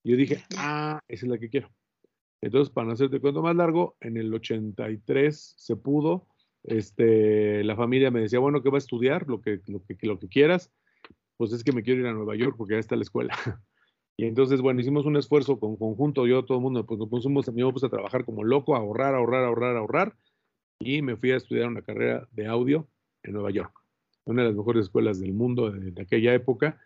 [0.04, 1.70] Yo dije, ah, esa es la que quiero.
[2.40, 6.27] Entonces, para no hacerte cuento más largo, en el 83 se pudo.
[6.64, 9.26] Este, la familia me decía, bueno, ¿qué va a estudiar?
[9.28, 10.72] Lo que, lo que, lo que quieras.
[11.36, 13.34] Pues es que me quiero ir a Nueva York porque ya está la escuela.
[14.20, 17.46] Y entonces, bueno, hicimos un esfuerzo con conjunto, yo, todo el mundo, pues nos pusimos,
[17.72, 20.16] puse a trabajar como loco, a ahorrar, ahorrar, ahorrar, ahorrar,
[20.80, 22.88] y me fui a estudiar una carrera de audio
[23.22, 23.72] en Nueva York,
[24.24, 26.80] una de las mejores escuelas del mundo de, de aquella época,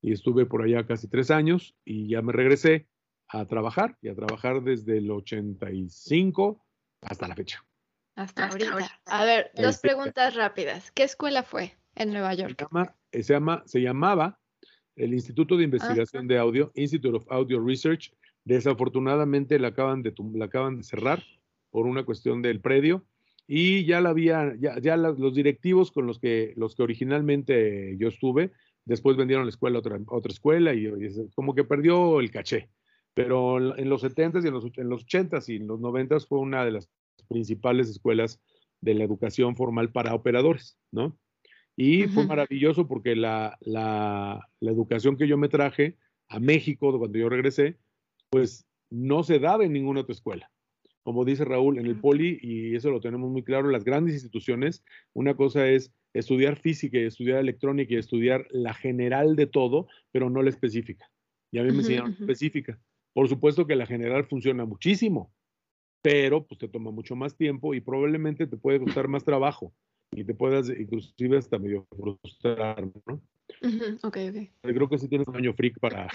[0.00, 2.86] y estuve por allá casi tres años y ya me regresé
[3.26, 6.64] a trabajar y a trabajar desde el 85
[7.02, 7.64] hasta la fecha.
[8.16, 9.00] Hasta ahorita.
[9.06, 10.90] A ver, dos este, preguntas rápidas.
[10.90, 12.56] ¿Qué escuela fue en Nueva York?
[12.58, 14.40] Se, llama, se, llama, se llamaba
[14.96, 18.12] el Instituto de Investigación de Audio, Institute of Audio Research.
[18.44, 21.22] Desafortunadamente la acaban de, la acaban de cerrar
[21.70, 23.06] por una cuestión del predio
[23.46, 28.08] y ya la había, ya, ya los directivos con los que, los que originalmente yo
[28.08, 28.52] estuve,
[28.86, 32.70] Después vendieron la escuela a otra, otra escuela y, y, como que perdió el caché.
[33.14, 36.38] Pero en los 70s y en los, en los 80s y en los 90s fue
[36.38, 36.88] una de las
[37.28, 38.40] principales escuelas
[38.80, 41.18] de la educación formal para operadores, ¿no?
[41.76, 45.98] Y fue maravilloso porque la, la, la, educación que yo me traje
[46.28, 47.76] a México cuando yo regresé,
[48.30, 50.50] pues no se daba en ninguna otra escuela.
[51.02, 54.82] Como dice Raúl, en el poli, y eso lo tenemos muy claro, las grandes instituciones,
[55.12, 60.30] una cosa es estudiar física y estudiar electrónica y estudiar la general de todo, pero
[60.30, 61.08] no la específica.
[61.52, 62.80] Y a mí me enseñaron específica.
[63.12, 65.32] Por supuesto que la general funciona muchísimo,
[66.06, 69.74] pero pues te toma mucho más tiempo y probablemente te puede costar más trabajo
[70.12, 73.14] y te puedas inclusive hasta medio frustrar, ¿no?
[73.60, 73.98] Uh -huh.
[74.04, 74.50] Ok, ok.
[74.62, 76.06] Yo creo que sí tienes un año freak para,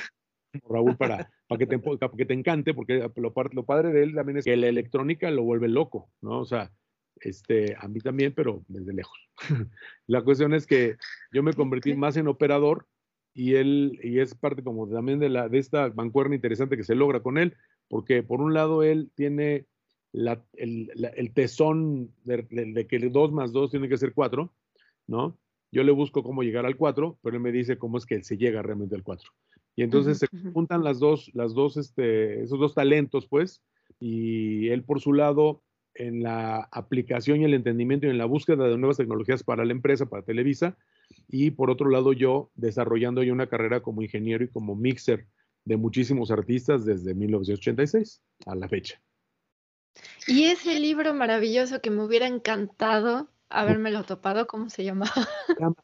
[0.70, 4.16] Raúl, para, para, que te, para que te encante, porque lo, lo padre de él
[4.16, 6.40] también es que la electrónica lo vuelve loco, ¿no?
[6.40, 6.72] O sea,
[7.18, 9.20] este, a mí también, pero desde lejos.
[10.08, 10.96] la cuestión es que
[11.34, 12.88] yo me convertí más en operador
[13.34, 16.96] y él, y es parte como también de, la, de esta bancuerna interesante que se
[16.96, 17.58] logra con él,
[17.90, 19.68] porque por un lado él tiene
[20.14, 24.14] la, el, la, el, tesón de, de, de, que dos más dos tiene que ser
[24.14, 24.54] cuatro,
[25.08, 25.38] ¿no?
[25.72, 28.38] Yo le busco cómo llegar al cuatro, pero él me dice cómo es que se
[28.38, 29.32] llega realmente al cuatro.
[29.76, 30.42] Y entonces uh -huh.
[30.42, 33.64] se juntan las dos, las dos, este, esos dos talentos, pues,
[34.00, 38.68] y él por su lado en la aplicación y el entendimiento y en la búsqueda
[38.68, 40.78] de nuevas tecnologías para la empresa, para Televisa,
[41.28, 45.28] y por otro lado yo desarrollando ya una carrera como ingeniero y como mixer
[45.66, 49.02] de muchísimos artistas desde 1986 a la fecha.
[50.28, 55.12] Y ese libro maravilloso que me hubiera encantado habérmelo topado, ¿cómo se llamaba?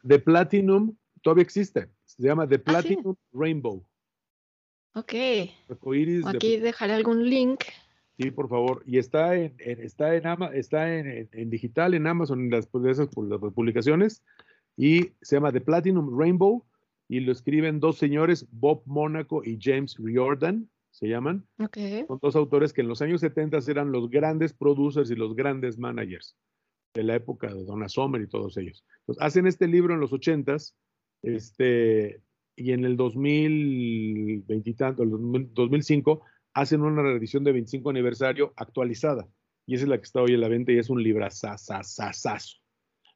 [0.08, 2.64] The Platinum, todavía existe, se llama The ¿Ah, sí?
[2.64, 3.86] Platinum Rainbow.
[4.94, 5.12] Ok.
[5.12, 5.54] De-
[6.26, 7.62] Aquí dejaré algún link.
[8.20, 8.82] Sí, por favor.
[8.88, 12.50] Y está en, en- está en, Ama- está en, en- en digital, en Amazon, en
[12.50, 14.24] las, de esas pu- las publicaciones.
[14.76, 16.66] Y se llama The Platinum Rainbow.
[17.10, 21.46] Y lo escriben dos señores, Bob Mónaco y James Riordan, se llaman.
[21.60, 21.78] Ok.
[22.08, 25.78] Son dos autores que en los años 70 eran los grandes producers y los grandes
[25.78, 26.36] managers
[26.96, 28.84] de la época de Donna Summer y todos ellos.
[29.02, 30.74] Entonces, hacen este libro en los 80s,
[31.22, 32.24] este,
[32.56, 36.24] y en el 2020 y tanto, el 2000 2005,
[36.56, 39.28] hacen una reedición de 25 aniversario actualizada.
[39.68, 42.58] Y esa es la que está hoy en la venta y es un librazazazazazo.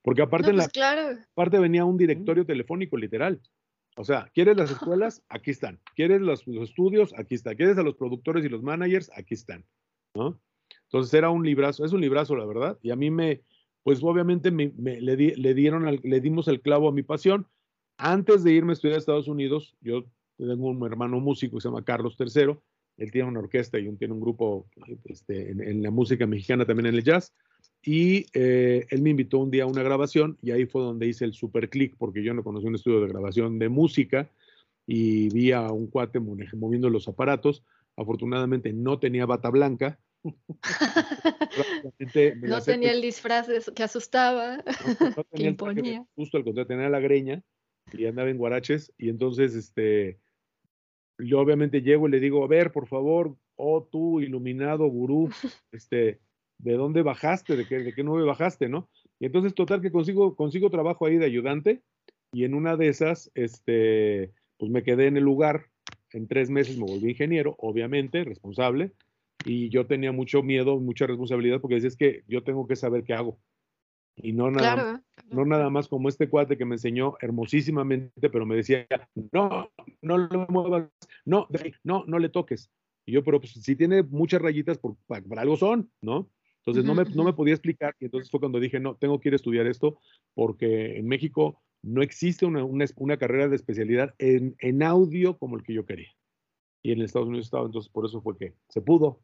[0.04, 1.17] Porque aparte, No, en la, pues claro.
[1.32, 3.41] aparte venía un directorio telefónico literal.
[3.97, 5.21] O sea, ¿quieres las escuelas?
[5.30, 5.80] Aquí están.
[5.95, 7.13] ¿Quieres los, estudios?
[7.17, 7.56] Aquí está.
[7.56, 9.12] ¿Quieres a los productores y los managers?
[9.15, 9.65] Aquí están.
[10.15, 10.39] ¿no?
[10.84, 12.77] Entonces era un librazo, es un librazo, la verdad.
[12.82, 13.41] Y a mí me,
[13.84, 17.47] pues obviamente me, le, di- le dieron, le dimos el clavo a mi pasión.
[17.97, 20.06] Antes de irme a estudiar a Estados Unidos, yo
[20.38, 22.56] tengo un hermano músico que se llama Carlos III.
[22.97, 24.67] Él tiene una orquesta y un- tiene un grupo
[25.06, 27.34] este, en la música mexicana, también en el jazz.
[27.84, 31.26] Y eh, él me invitó un día a una grabación y ahí fue donde hice
[31.26, 34.30] el super click porque yo no conocí un estudio de grabación de música
[34.86, 37.63] y vi a un cuate moviendo los aparatos.
[37.98, 40.00] Afortunadamente no tenía bata blanca.
[42.44, 44.58] No sé- tenía el disfraz que asustaba.
[44.58, 46.06] no, no que imponía.
[46.15, 47.44] justo al contrario, tenía la greña
[47.91, 48.94] y andaba en guaraches.
[48.98, 50.20] Y entonces, este,
[51.17, 55.30] yo obviamente llego y le digo, a ver, por favor, oh tú, iluminado gurú,
[55.72, 56.20] este,
[56.63, 57.56] ¿de dónde bajaste?
[57.56, 58.89] ¿De qué, de qué nube bajaste, no?
[59.19, 61.82] Y entonces, total, que consigo, consigo trabajo ahí de ayudante
[62.32, 65.65] y en una de esas, este, pues me quedé en el lugar.
[66.13, 68.91] En tres meses me volví ingeniero, obviamente, responsable.
[69.43, 73.04] Y yo tenía mucho miedo, mucha responsabilidad, porque decía, es que yo tengo que saber
[73.04, 73.39] qué hago.
[74.15, 75.02] Y no nada Claro.
[75.30, 78.86] no nada más como este cuate que me enseñó hermosísimamente, pero me decía,
[79.32, 79.71] no,
[80.02, 80.89] no lo muevas,
[81.26, 81.47] no,
[81.84, 82.69] no, no le toques.
[83.06, 86.30] Y yo, pero pues, si tiene muchas rayitas, por, pa- para, algo son, ¿no?
[86.62, 89.30] Entonces no, me, no me podía explicar y entonces fue cuando dije, no, tengo que
[89.30, 90.00] ir a estudiar esto
[90.36, 95.58] porque en México no existe una, una, una carrera de especialidad en, en audio como
[95.58, 96.10] el que yo quería.
[96.84, 99.21] Y en Estados Unidos estaba, entonces por eso fue que se pudo.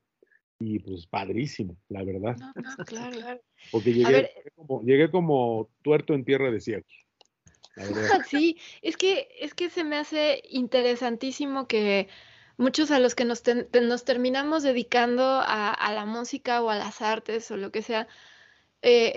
[0.60, 2.36] Y pues padrísimo, la verdad.
[2.38, 3.41] No, no, claro, claro.
[3.71, 4.32] Porque llegué, ver.
[4.36, 6.82] llegué como, llegué como tuerto en tierra de verdad.
[8.28, 12.08] Sí, es que, es que se me hace interesantísimo que
[12.58, 16.76] muchos a los que nos, ten- te- nos terminamos dedicando a, la música o a
[16.78, 18.08] las artes o lo que sea,
[18.82, 19.13] eh,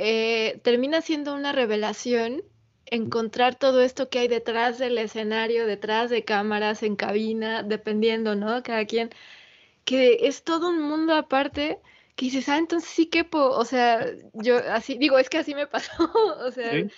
[0.56, 2.42] eh, termina siendo una revelación
[2.86, 8.62] encontrar todo esto que hay detrás del escenario, detrás de cámaras, en cabina, dependiendo, ¿no?
[8.62, 9.10] Cada quien,
[9.84, 11.80] que es todo un mundo aparte
[12.16, 15.66] que dices, ah, entonces sí quepo, o sea, yo así, digo, es que así me
[15.68, 15.92] pasó,
[16.46, 16.90] o sea, Sí.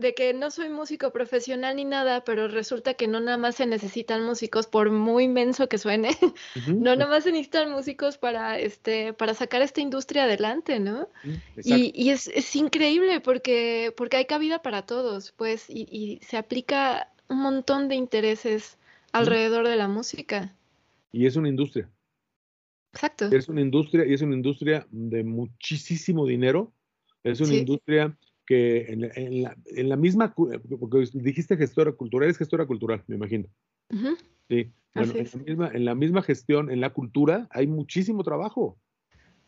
[0.00, 3.66] De que no soy músico profesional ni nada, pero resulta que no nada más se
[3.66, 6.10] necesitan músicos, por muy inmenso que suene,
[6.68, 11.08] no nada más se necesitan músicos para, este, para sacar esta industria adelante, ¿no?
[11.56, 11.76] exacto.
[11.76, 16.36] Y, y es, es increíble porque, porque hay cabida para todos, pues, y, y se
[16.36, 18.78] aplica un montón de intereses
[19.12, 20.54] alrededor de la música.
[21.12, 21.88] Y es una industria.
[22.92, 23.28] Exacto.
[23.30, 26.72] Es una industria y es una industria de muchísimo dinero.
[27.22, 27.58] Es una Sí.
[27.58, 28.16] industria
[28.50, 33.04] que en, la- en la, en la misma, porque dijiste gestora cultural, es gestora cultural,
[33.06, 33.46] me imagino.
[33.92, 34.16] Ujú.
[34.48, 34.72] Sí.
[34.92, 38.76] Bueno, en la, misma, en la misma gestión, en la cultura, hay muchísimo trabajo.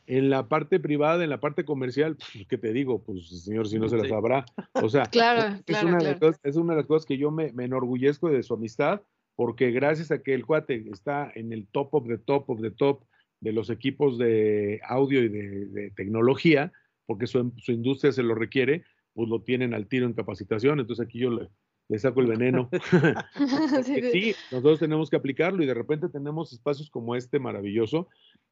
[0.06, 3.02] En la parte privada, en la parte comercial, pues, ¿qué te digo?
[3.02, 4.44] Pues, señor, si no se la sabrá.
[4.74, 6.20] O sea, Claro, es, claro, una claro.
[6.20, 9.02] cosas, es una de las cosas que yo me, me enorgullezco de su amistad,
[9.34, 12.70] porque gracias a que el cuate está en el top of the top of the
[12.70, 13.02] top
[13.40, 16.70] de los equipos de audio y de, de tecnología,
[17.06, 20.80] porque su, su industria se lo requiere, pues lo tienen al tiro en capacitación.
[20.80, 21.48] Entonces aquí yo le,
[21.88, 22.68] le saco el veneno.
[24.12, 28.08] Sí, nosotros tenemos que aplicarlo y de repente tenemos espacios como este maravilloso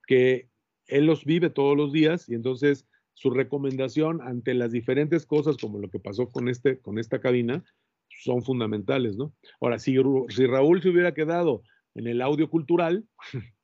[0.06, 0.48] que
[0.86, 5.78] él los vive todos los días y entonces su recomendación ante las diferentes cosas como
[5.78, 7.62] lo que pasó con, este, con esta cabina
[8.08, 9.32] son fundamentales, ¿no?
[9.60, 9.96] Ahora, si,
[10.28, 11.62] si Raúl se hubiera quedado
[11.94, 13.04] en el audio cultural,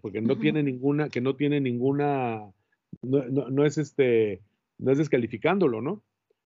[0.00, 2.40] porque no tiene ninguna, que no tiene ninguna,
[3.02, 4.42] no, no- no es este,
[4.78, 6.02] no es descalificándolo, ¿no?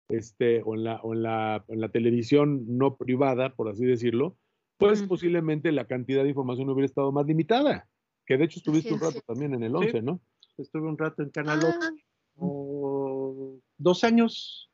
[0.08, 4.36] Este, o en la, o en la, en la televisión no privada, por así decirlo,
[4.78, 7.88] pues posiblemente la cantidad de información hubiera estado más limitada.
[8.26, 10.20] Que de hecho estuviste un rato también en el 11, ¿no?
[10.56, 11.90] Estuve un rato en Canal 8, Ah,
[12.36, 14.70] o dos años.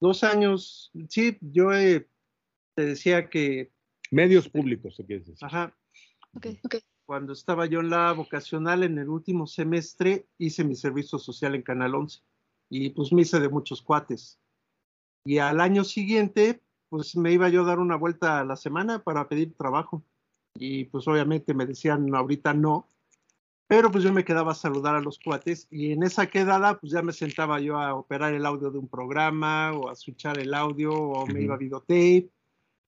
[0.00, 2.06] Dos años, sí, yo eh,
[2.74, 3.70] te decía que,
[4.10, 5.44] Medios públicos, ¿qué quieres decir?
[5.46, 5.74] ajá,
[6.34, 6.76] Ok, ok.
[7.06, 11.62] cuando estaba yo en la vocacional en el último semestre, hice mi servicio social en
[11.62, 12.20] Canal 11
[12.68, 14.38] y pues me hice de muchos cuates.
[15.26, 19.00] Y al año siguiente, pues me iba yo a dar una vuelta a la semana
[19.00, 20.04] para pedir trabajo.
[20.54, 22.88] Y pues obviamente me decían ahorita no,
[23.66, 26.92] pero pues yo me quedaba a saludar a los cuates y en esa quedada pues
[26.92, 30.54] ya me sentaba yo a operar el audio de un programa o a switchar el
[30.54, 31.42] audio o me Ujú.
[31.42, 32.30] iba a videotape.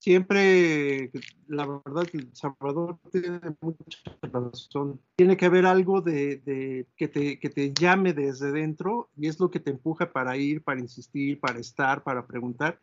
[0.00, 1.10] Siempre,
[1.48, 5.00] la verdad, que Salvador tiene mucha razón.
[5.16, 9.40] Tiene que haber algo de, de- que, te, que te llame desde dentro y es
[9.40, 12.80] lo que te empuja para ir, para insistir, para estar, para preguntar.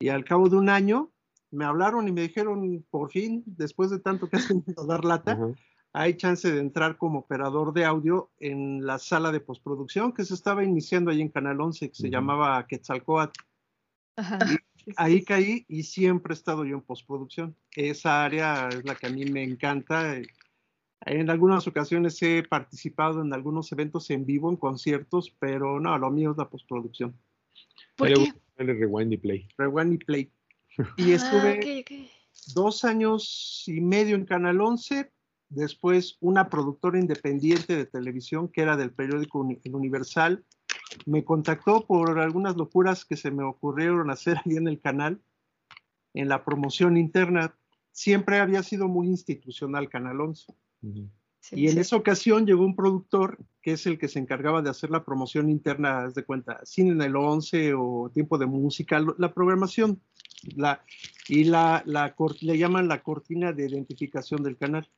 [0.00, 1.10] Y al cabo de un año
[1.50, 5.38] me hablaron y me dijeron, por fin, después de tanto que has tenido dar lata,
[5.92, 10.34] hay chance de entrar como operador de audio en la sala de postproducción que se
[10.34, 13.40] estaba iniciando ahí en Canal 11, que se llamaba Quetzalcoatl.
[14.16, 14.38] Ajá.
[14.96, 17.56] Ahí caí y siempre he estado yo en postproducción.
[17.74, 20.16] Esa área es la que a mí me encanta.
[21.06, 26.10] En algunas ocasiones he participado en algunos eventos en vivo, en conciertos, pero no, lo
[26.10, 27.16] mío es la postproducción.
[27.96, 28.32] ¿Por qué?
[28.56, 29.48] rewind y play.
[29.56, 30.32] Rewind y play.
[30.96, 32.10] Y Ah, estuve ok, ok.
[32.54, 35.10] dos años y medio en Canal 11,
[35.48, 40.44] después una productora independiente de televisión que era del periódico El Universal,
[41.06, 45.20] me contactó por algunas locuras que se me ocurrieron hacer ahí en el canal,
[46.14, 47.54] en la promoción interna.
[47.92, 50.54] Siempre había sido muy institucional Canal 11.
[50.82, 51.08] Ujú.
[51.40, 51.80] Sí, Y en sí.
[51.80, 55.50] esa ocasión llegó un productor que es el que se encargaba de hacer la promoción
[55.50, 60.00] interna, haz de cuenta, cine en el 11 o tiempo de música, la programación.
[60.54, 60.84] La,
[61.28, 61.82] y la,
[62.40, 64.88] le llaman la cortina de identificación del canal.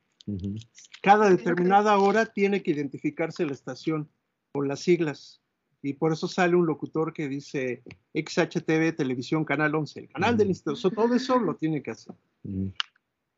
[1.02, 4.10] Cada determinada hora tiene que identificarse la estación
[4.52, 5.39] con las siglas.
[5.82, 7.82] Y por eso sale un locutor que dice
[8.14, 10.90] XHTV Televisión Canal 11, el canal del instituto.
[10.90, 12.14] Todo eso lo tiene que hacer.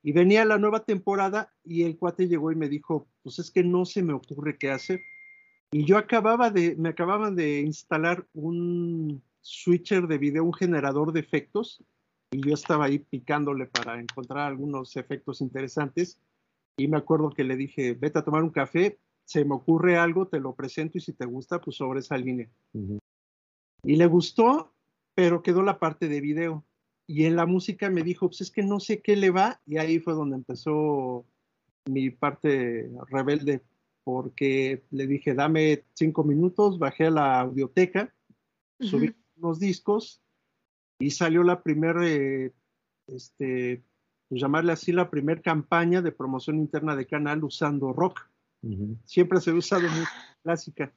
[0.03, 3.63] Y venía la nueva temporada y el cuate llegó y me dijo, pues es que
[3.63, 5.01] no se me ocurre qué hacer.
[5.71, 11.21] Y yo acababa de, me acababan de instalar un switcher de video, un generador de
[11.21, 11.83] efectos,
[12.33, 16.19] y yo estaba ahí picándole para encontrar algunos efectos interesantes.
[16.77, 20.27] Y me acuerdo que le dije, vete a tomar un café, se me ocurre algo,
[20.27, 22.49] te lo presento y si te gusta, pues sobre esa línea.
[23.85, 24.73] Y le gustó,
[25.15, 26.65] pero quedó la parte de video.
[27.07, 29.61] Y en la música me dijo, pues es que no sé qué le va.
[29.67, 31.27] Y ahí fue donde empezó
[31.87, 33.63] mi parte rebelde,
[34.05, 38.15] porque le dije, dame cinco minutos, bajé a la audioteca,
[38.81, 40.21] subí unos discos
[40.99, 42.05] y salió la primera,
[43.09, 43.83] este,
[44.29, 48.32] pues llamarle así, la primera campaña de promoción interna de canal usando rock
[49.05, 50.11] Siempre se ha usado música
[50.43, 50.93] clásica.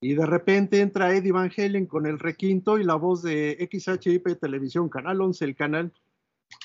[0.00, 4.38] Y de repente entra Eddie Van Halen con el requinto y la voz de XHIP
[4.40, 5.92] Televisión, Canal 11, el canal.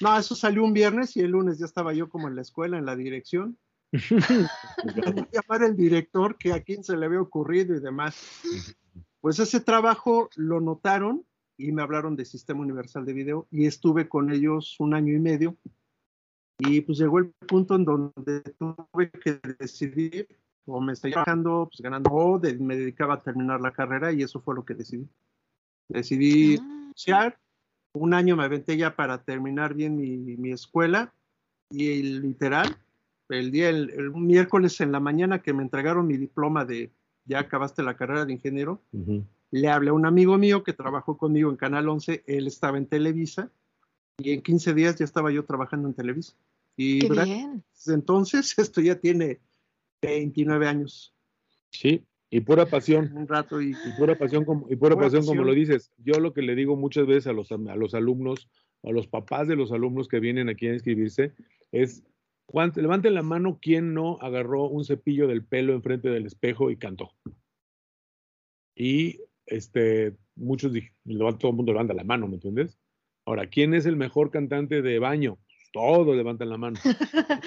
[0.01, 2.77] No, eso salió un viernes y el lunes ya estaba yo como en la escuela,
[2.77, 3.57] en la dirección.
[5.31, 8.15] llamar el director que a quién se le había ocurrido y demás.
[9.21, 11.25] Pues ese trabajo lo notaron
[11.57, 15.19] y me hablaron de Sistema Universal de Video y estuve con ellos un año y
[15.19, 15.57] medio.
[16.59, 20.27] Y pues llegó el punto en donde tuve que decidir
[20.65, 24.21] o me estoy trabajando, pues ganando, o de- me dedicaba a terminar la carrera y
[24.23, 25.07] eso fue lo que decidí.
[25.87, 27.33] Decidí Ah,
[27.93, 31.13] un año me aventé ya para terminar bien mi, mi escuela
[31.69, 32.75] y literal,
[33.29, 36.91] el día, el, el miércoles en la mañana que me entregaron mi diploma de
[37.25, 38.81] ya acabaste la carrera de ingeniero,
[39.51, 42.87] le hablé a un amigo mío que trabajó conmigo en Canal 11, él estaba en
[42.87, 43.49] Televisa
[44.17, 46.33] y en 15 días ya estaba yo trabajando en Televisa.
[46.75, 47.25] Y qué ¿verdad?
[47.25, 47.63] bien.
[47.87, 49.39] entonces esto ya tiene
[50.01, 51.13] 29 años,
[51.71, 53.11] Sí, y pura pasión.
[53.13, 55.91] un rato y Y pura pasión, como, y pura Pura pasión, como lo dices.
[55.97, 58.49] Yo lo que le digo muchas veces a los, a los alumnos,
[58.83, 61.33] a los papás de los alumnos que vienen aquí a inscribirse,
[61.71, 62.03] es,
[62.45, 66.77] ¿cuán- levanten la mano quien no agarró un cepillo del pelo enfrente del espejo y
[66.77, 67.11] cantó.
[68.75, 70.71] Y este, muchos,
[71.39, 72.77] todo el mundo levanta la mano, ¿me entiendes?
[73.27, 75.37] Ahora, ¿quién es el mejor cantante de baño?
[75.73, 76.79] Todos levantan la mano.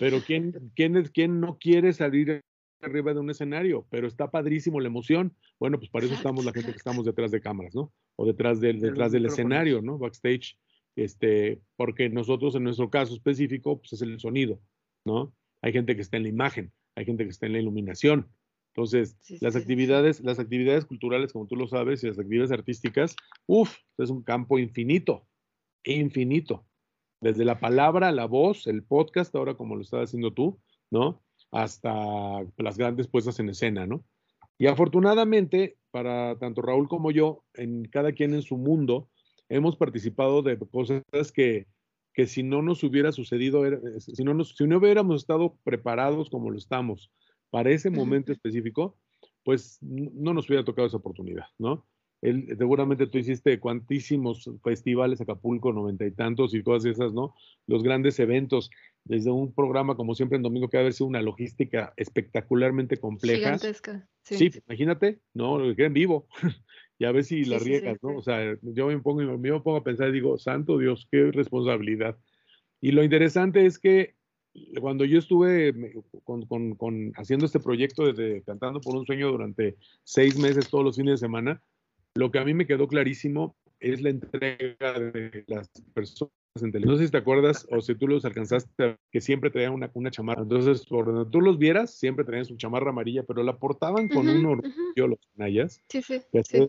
[0.00, 2.40] Pero ¿quién, quién, es, quién no quiere salir
[2.80, 3.86] arriba de un escenario?
[3.90, 5.36] Pero está padrísimo la emoción.
[5.58, 7.92] Bueno, pues para eso estamos la gente que estamos detrás de cámaras, ¿no?
[8.16, 9.98] O detrás del, detrás del escenario, ¿no?
[9.98, 10.56] Backstage.
[10.96, 14.58] Este, porque nosotros en nuestro caso específico, pues es el sonido,
[15.04, 15.34] ¿no?
[15.60, 18.26] Hay gente que está en la imagen, hay gente que está en la iluminación.
[18.74, 19.62] Entonces, Sí, las sí, sí.
[19.62, 23.16] actividades, las actividades culturales, como tú lo sabes, y las actividades artísticas,
[23.46, 25.26] uff, es un campo infinito,
[25.84, 26.64] infinito.
[27.20, 30.58] Desde la palabra, la voz, el podcast, ahora como lo estás haciendo tú,
[30.90, 31.22] ¿no?
[31.50, 31.92] Hasta
[32.56, 34.04] las grandes puestas en escena, ¿no?
[34.58, 39.08] Y afortunadamente, para tanto Raúl como yo, en cada quien en su mundo,
[39.48, 41.02] hemos participado de cosas
[41.34, 41.66] que,
[42.14, 46.30] que si no nos hubiera sucedido, era- si no, nos, si no hubiéramos estado preparados
[46.30, 47.10] como lo estamos
[47.50, 48.96] para ese momento específico,
[49.44, 51.86] pues no nos hubiera tocado esa oportunidad, ¿no?
[52.22, 57.34] El- seguramente tú hiciste cuantísimos festivales, Acapulco, noventa y tantos y todas esas, ¿no?
[57.66, 58.70] Los grandes eventos,
[59.04, 63.38] desde un programa como siempre en domingo que ha haber sido una logística espectacularmente compleja.
[63.38, 64.06] Gigantesca.
[64.22, 64.36] Sí.
[64.36, 65.58] Sí, imagínate, ¿no?
[65.58, 66.28] Lo que en vivo.
[66.98, 68.18] y a ver si la Sí, sí, sí, riegas, ¿no?
[68.18, 71.32] O sea, yo me pongo, yo me pongo a pensar y digo, santo Dios, qué
[71.32, 72.18] responsabilidad.
[72.82, 74.14] Y lo interesante es que
[74.80, 75.74] cuando yo estuve
[76.24, 80.96] con, con- haciendo este proyecto desde Cantando por un Sueño durante seis meses, todos los
[80.96, 81.62] fines de semana,
[82.14, 86.92] lo que a mí me quedó clarísimo es la entrega de las personas en televisión.
[86.94, 90.10] No sé si te acuerdas o si tú los alcanzaste, que siempre traían una, una
[90.10, 90.42] chamarra.
[90.42, 94.28] Entonces, por donde tú los vieras, siempre traían su chamarra amarilla, pero la portaban con
[94.28, 95.80] Ujú, un orgullo los canallas.
[95.88, 96.20] Sí, sí.
[96.32, 96.68] que sí.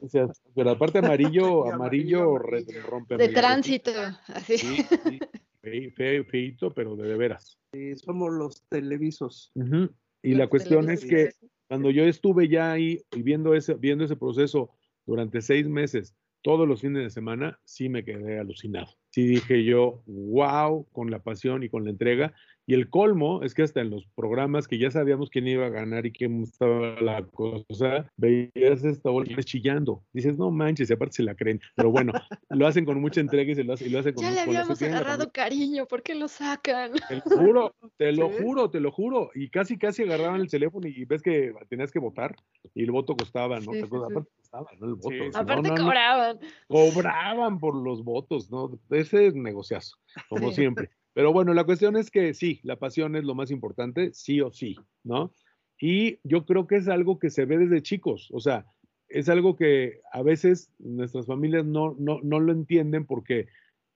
[0.55, 3.41] pero aparte amarillo, amarillo, amarillo, rompe De amarillo.
[3.41, 3.91] tránsito.
[4.27, 4.57] Así.
[4.57, 5.19] Sí, sí,
[5.61, 7.57] fe- fe- feíto, pero de, de veras.
[7.73, 9.51] Sí, somos los televisos.
[9.55, 11.31] Y Los la cuestión es que
[11.67, 14.69] cuando yo estuve ya ahí y viendo ese, viendo ese proceso
[15.07, 18.87] durante seis meses, todos los fines de semana, sí me quedé alucinado.
[19.09, 22.33] Sí dije yo, wow, con la pasión y con la entrega.
[22.71, 25.69] Y el colmo es que hasta en los programas que ya sabíamos quién iba a
[25.69, 30.05] ganar y quién estaba la cosa, veías esta bola chillando.
[30.13, 31.59] Dices, no manches, y aparte se la creen.
[31.75, 32.13] Pero bueno,
[32.49, 34.39] lo hacen con mucha entrega y, se lo, hace- y lo hacen con Ya le
[34.39, 36.93] habíamos agarrado cariño, ¿por qué lo sacan?
[37.09, 39.31] te lo juro, te lo juro, te lo juro.
[39.35, 42.33] Y casi, casi agarraban el teléfono y ves que tenías que votar
[42.73, 43.63] y el voto costaba, ¿no?
[43.63, 44.07] Sí, ¿Te sí, acuerdas?
[44.07, 44.13] sí.
[44.13, 44.87] Aparte costaba, ¿no?
[44.87, 45.37] El voto.
[45.37, 46.39] Aparte no, no, cobraban.
[46.69, 48.79] cobraban por los votos, ¿no?
[48.91, 49.97] Ese es negociazo,
[50.29, 50.89] como siempre.
[51.13, 54.51] Pero bueno, la cuestión es que sí, la pasión es lo más importante, sí o
[54.51, 55.33] sí, ¿no?
[55.79, 58.65] Y yo creo que es algo que se ve desde chicos, o sea,
[59.09, 63.47] es algo que a veces nuestras familias no, no, no lo entienden porque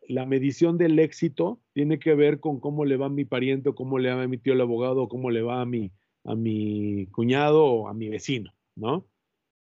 [0.07, 3.75] la medición del éxito tiene que ver con cómo le va a mi pariente, o
[3.75, 5.91] cómo le va a mi tío el abogado, o cómo le va a mi,
[6.25, 9.05] a mi cuñado o a mi vecino, ¿no?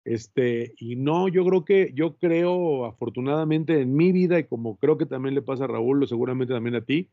[0.03, 4.97] Este, y no, yo creo que, yo creo afortunadamente en mi vida y como creo
[4.97, 7.09] que también le pasa a Raúl, seguramente también a ti,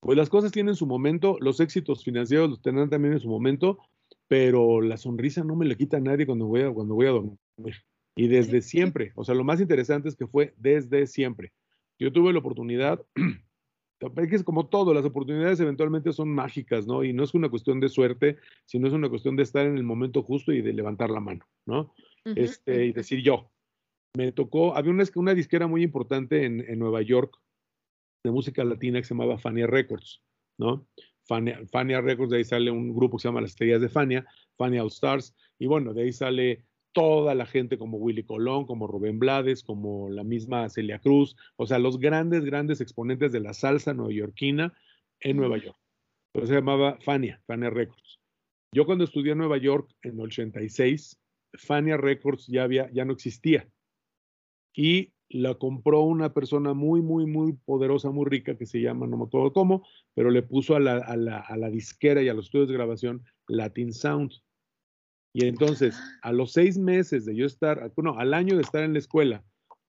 [0.00, 3.78] pues las cosas tienen su momento, los éxitos financieros los tendrán también en su momento,
[4.28, 7.10] pero la sonrisa no me la quita a nadie cuando voy a, cuando voy a
[7.10, 7.38] dormir.
[8.14, 11.52] Y desde siempre, o sea, lo más interesante es que fue desde siempre.
[11.98, 13.04] Yo tuve la oportunidad,
[14.16, 17.02] es que es como todo, las oportunidades eventualmente son mágicas, ¿no?
[17.02, 18.36] Y no es una cuestión de suerte,
[18.66, 21.44] sino es una cuestión de estar en el momento justo y de levantar la mano,
[21.66, 21.92] ¿no?
[22.24, 23.50] Este, y decir yo.
[24.16, 27.38] Me tocó, había una, una disquera muy importante en, en Nueva York
[28.28, 30.22] de música latina que se llamaba Fania Records,
[30.58, 30.86] ¿no?
[31.24, 34.26] Fania, Fania Records, de ahí sale un grupo que se llama Las Estrellas de Fania,
[34.56, 38.86] Fania All Stars, y bueno, de ahí sale toda la gente como Willy Colón, como
[38.86, 43.54] Rubén Blades, como la misma Celia Cruz, o sea, los grandes, grandes exponentes de la
[43.54, 44.74] salsa neoyorquina
[45.20, 45.66] en Nueva Ujú.
[45.66, 45.78] York.
[46.32, 48.20] Entonces se llamaba Fania, Fania Records.
[48.74, 51.18] Yo cuando estudié en Nueva York en el 86,
[51.54, 53.68] Fania Records ya, había, ya no existía.
[54.74, 59.18] Y la compró una persona muy, muy, muy poderosa, muy rica, que se llama, no
[59.18, 62.34] me acuerdo cómo, pero le puso a la, a la, a la disquera y a
[62.34, 64.32] los estudios de grabación Latin Sound.
[65.34, 68.94] Y entonces, a los seis meses de yo estar, no, al año de estar en
[68.94, 69.44] la escuela,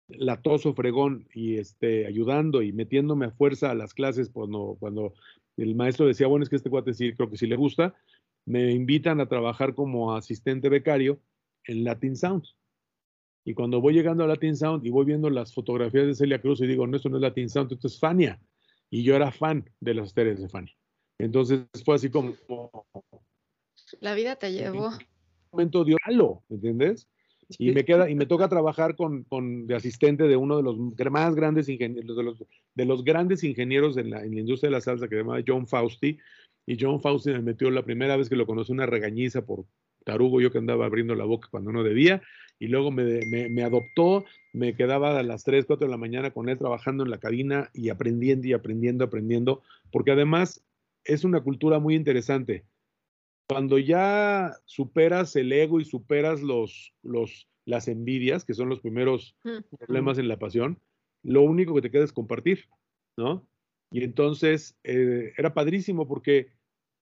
[0.08, 5.14] latoso, fregón, y este, ayudando y metiéndome a fuerza a las clases cuando, cuando
[5.58, 7.96] el maestro decía, bueno, es que este cuate sí, creo que sí le gusta,
[8.46, 11.20] me invitan a trabajar como asistente becario
[11.66, 12.46] en Latin Sound.
[13.48, 16.60] Y cuando voy llegando a Latin Sound y voy viendo las fotografías de Celia Cruz
[16.60, 18.41] y digo, no, esto no es Latin Sound, esto es Fania.
[18.89, 20.74] Y yo era fan de las estrellas de Fania.
[21.18, 22.36] Entonces fue así como
[24.02, 24.89] La vida te llevó.
[24.89, 24.98] un
[25.54, 27.08] momento de halo, ¿entiendes?
[27.58, 30.78] Y me queda, y me toca trabajar con, con de asistente de uno de los
[31.10, 32.43] más grandes ingenieros, de los,
[32.76, 35.41] de los grandes ingenieros en la, en la industria de la salsa que se llama
[35.48, 36.18] John Fausti.
[36.66, 39.64] Y John Fausti me metió la primera vez que lo conocí una regañiza por
[40.04, 42.22] tarugo, yo que andaba abriendo la boca cuando no debía.
[42.60, 46.32] Y luego me, me, me adoptó, me quedaba a las 3, 4 de la mañana
[46.32, 50.64] con él trabajando en la cabina y aprendiendo y aprendiendo, aprendiendo, porque además
[51.03, 52.66] es una cultura muy interesante
[53.47, 59.36] cuando ya superas el ego y superas los, los, las envidias, que son los primeros
[59.43, 59.60] Mm.
[59.78, 60.80] problemas en la pasión,
[61.24, 62.66] lo único que te queda es compartir,
[63.18, 63.47] ¿no?
[63.91, 66.49] Y entonces eh, era padrísimo porque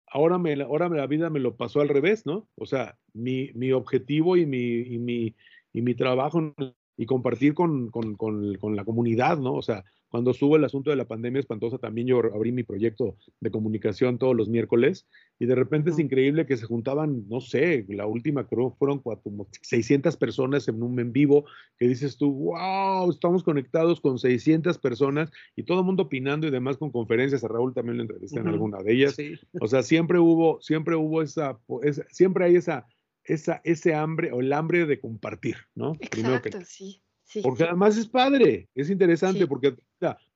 [0.08, 2.50] ahora, me, la- ahora la vida me lo pasó al revés, ¿no?
[2.56, 5.36] O sea, mi, mi objetivo y mi, y, mi,
[5.74, 6.54] y mi trabajo
[6.98, 9.54] y compartir con, con, con, con la comunidad, ¿no?
[9.54, 9.84] O sea,
[10.14, 14.20] cuando estuvo el asunto de la pandemia espantosa, también yo abrí mi proyecto de comunicación
[14.20, 15.08] todos los miércoles
[15.40, 19.48] y de repente es increíble que se juntaban, no sé, la última creo fueron como
[19.64, 21.46] 600 personas en un en vivo
[21.80, 26.52] que dices tú, wow, estamos conectados con 600 personas y todo el mundo opinando y
[26.52, 27.44] demás con conferencias.
[27.44, 29.18] A Raúl también lo entrevisté en alguna de ellas.
[29.60, 32.86] O sea, siempre hubo, siempre hubo esa, esa siempre hay esa,
[33.24, 35.96] esa, ese hambre o el hambre de compartir, ¿no?
[36.00, 37.02] Exacto, sí.
[37.42, 39.76] Porque además es padre, es interesante, porque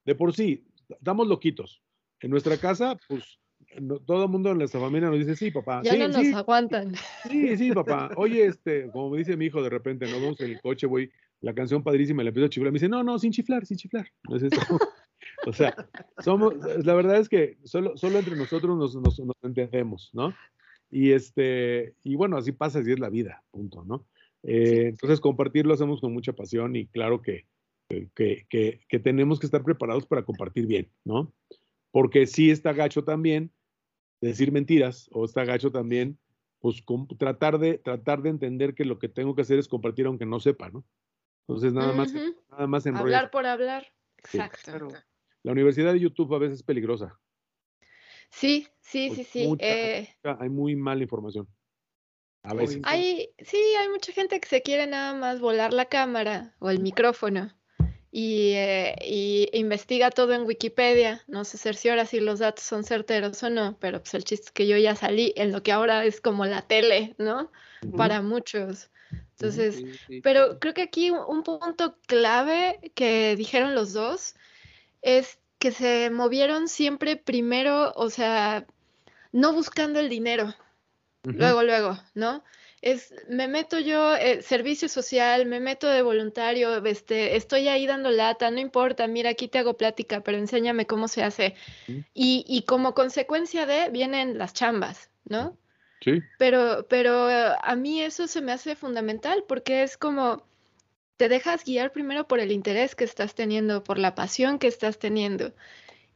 [0.06, 1.84] de por sí, estamos loquitos.
[2.20, 3.40] En nuestra casa, pues
[4.06, 5.82] todo el mundo en nuestra familia nos dice, sí, papá.
[5.84, 6.96] Ya sí, no nos aguantan.
[7.30, 8.10] Sí, sí, papá.
[8.18, 11.12] Oye, este, como me dice mi hijo de repente, nos vamos en el coche, güey,
[11.42, 12.72] la canción padrísima, le empiezo a chiflar.
[12.72, 14.08] Me dice, no, no, sin chiflar, sin chiflar.
[14.28, 14.60] No es eso.
[15.46, 15.76] o sea,
[16.24, 20.34] somos, la verdad es que solo, solo entre nosotros nos, nos, nos entendemos, ¿no?
[20.90, 24.06] Y este, y bueno, así pasa, así es la vida, punto, ¿no?
[24.44, 27.46] Eh, entonces, compartirlo hacemos con mucha pasión y claro que,
[28.16, 31.34] que, que, tenemos que estar preparados para compartir bien, ¿no?
[31.92, 33.52] Porque sí está gacho también
[34.22, 36.18] decir mentiras o está gacho también,
[36.60, 36.84] pues
[37.18, 40.40] tratar, de, tratar de entender que lo que tengo que hacer es compartir aunque no
[40.40, 40.84] sepa, ¿no?
[41.48, 43.88] Entonces, nada más, nada más Hablar por hablar.
[44.18, 44.90] Exacto.
[45.44, 47.20] La universidad de YouTube a veces es peligrosa.
[48.30, 49.56] Sí, sí, sí, sí.
[49.60, 50.08] Eh
[50.40, 51.48] hay muy mala información.
[52.44, 52.80] A veces.
[52.84, 56.80] Hay, sí, hay mucha gente que se quiere nada más volar la cámara o el
[56.80, 57.54] micrófono
[58.12, 61.24] y, eh, y investiga todo en Wikipedia.
[61.28, 64.52] No sé cerciora si los datos son certeros o no, pero pues el chiste es
[64.52, 67.52] que yo ya salí en lo que ahora es como la tele, ¿no?
[67.96, 68.90] Para muchos.
[69.32, 69.84] Entonces,
[70.24, 74.36] pero creo que aquí un punto clave que dijeron los dos
[75.02, 78.66] es que se movieron siempre primero, o sea,
[79.32, 80.53] no buscando el dinero,
[81.24, 82.43] luego, luego, ¿no?
[82.82, 88.12] Es, me meto yo, eh, servicio social, me meto de voluntario, este, estoy ahí dando
[88.12, 91.55] lata, no importa, mira, aquí te hago plática, pero enséñame cómo se hace.
[92.14, 95.58] y, y, como consecuencia de, vienen las chambas, ¿no?
[96.01, 96.22] Sí.
[96.38, 100.45] Pero, pero a mí eso se me hace fundamental porque es como,
[101.18, 104.99] te dejas guiar primero por el interés que estás teniendo, por la pasión que estás
[104.99, 105.51] teniendo.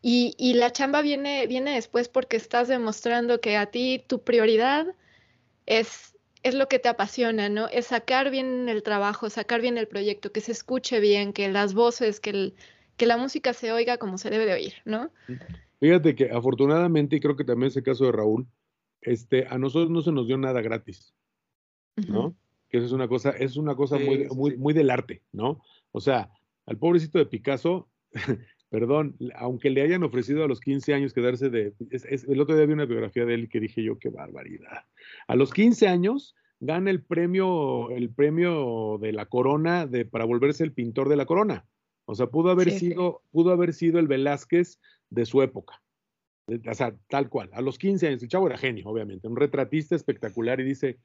[0.03, 4.87] Y, y, la chamba viene, viene después porque estás demostrando que a ti tu prioridad
[5.67, 7.67] es, es lo que te apasiona, ¿no?
[7.67, 11.75] Es sacar bien el trabajo, sacar bien el proyecto, que se escuche bien, que las
[11.75, 12.55] voces, que, el,
[12.97, 15.11] que la música se oiga como se debe de oír, ¿no?
[15.79, 18.47] Fíjate que afortunadamente, y creo que también es el caso de Raúl,
[19.01, 21.13] este, a nosotros no se nos dio nada gratis,
[22.07, 22.35] ¿no?
[22.72, 25.61] Que eso es una cosa, es una cosa muy, muy, muy del arte, ¿no?
[25.91, 26.32] O sea,
[26.65, 27.89] al pobrecito de Picasso,
[28.69, 31.74] perdón, aunque le hayan ofrecido a los 15 años quedarse de...
[31.91, 34.86] el otro día vi una biografía de él que dije yo, qué barbaridad.
[35.28, 40.63] A los 15 años gana el premio, el premio de la corona de, para volverse
[40.63, 41.65] el pintor de la corona.
[42.05, 45.82] O sea, pudo haber, sido, pudo haber sido el Velázquez de su época.
[46.47, 47.49] O sea, tal cual.
[47.53, 50.99] A los 15 años, el chavo era genio, obviamente, un retratista espectacular y dice,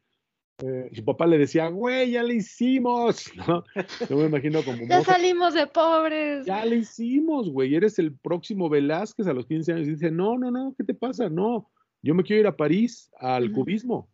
[0.65, 3.65] eh, su papá le decía, güey, ya le hicimos, ¿no?
[4.09, 4.87] Yo me imagino como...
[4.87, 6.47] ya salimos de pobres.
[6.47, 9.89] Ya le hicimos, güey, eres el próximo Velázquez a los 15 años.
[9.89, 11.29] Y dice, no, no, no, ¿qué te pasa?
[11.29, 11.71] No,
[12.03, 14.09] yo me quiero ir a París, al cubismo.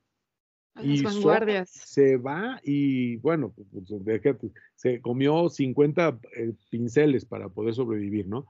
[0.74, 1.70] A y las vanguardias.
[1.70, 8.46] Se va y, bueno, pues, pues, se comió 50 eh, pinceles para poder sobrevivir, ¿no?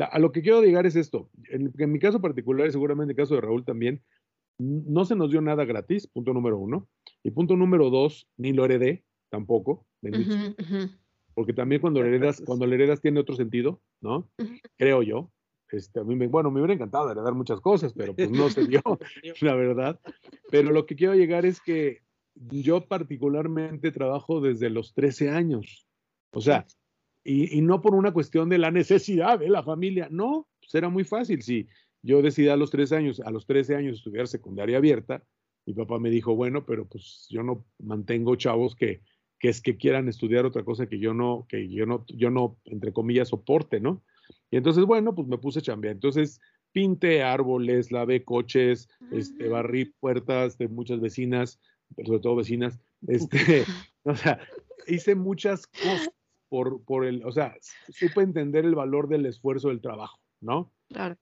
[0.00, 1.28] a lo que quiero llegar es esto.
[1.50, 4.00] En, en mi caso particular, y seguramente en el caso de Raúl también,
[4.58, 6.88] no se nos dio nada gratis, punto número uno.
[7.22, 9.86] Y punto número dos, ni lo heredé tampoco,
[11.34, 14.28] porque también cuando lo heredas, cuando heredas tiene otro sentido, ¿no?
[14.76, 15.30] Creo yo.
[15.70, 18.66] Este, a mí me, bueno, me hubiera encantado heredar muchas cosas, pero pues no se
[18.66, 18.82] dio,
[19.40, 20.00] la verdad.
[20.50, 22.02] Pero lo que quiero llegar es que
[22.34, 25.86] yo particularmente trabajo desde los 13 años.
[26.32, 26.66] O sea,
[27.24, 30.90] y, y, no por una cuestión de la necesidad de la familia, no, pues era
[30.90, 31.42] muy fácil.
[31.42, 31.68] Si
[32.02, 35.22] yo decidí a los tres años, a los 13 años estudiar secundaria abierta.
[35.66, 39.00] Mi papá me dijo, bueno, pero pues yo no mantengo chavos que,
[39.38, 42.58] que es que quieran estudiar otra cosa que yo no, que yo no, yo no,
[42.64, 44.02] entre comillas, soporte, ¿no?
[44.50, 45.94] Y entonces, bueno, pues me puse a chambear.
[45.94, 46.40] Entonces,
[46.72, 51.60] pinté árboles, lavé coches, este, barrí puertas de muchas vecinas,
[51.96, 52.80] pero sobre todo vecinas.
[53.06, 53.64] Este,
[54.04, 54.40] o sea,
[54.86, 56.10] hice muchas cosas
[56.48, 57.56] por, por el, o sea,
[57.88, 60.72] supe entender el valor del esfuerzo del trabajo, ¿no?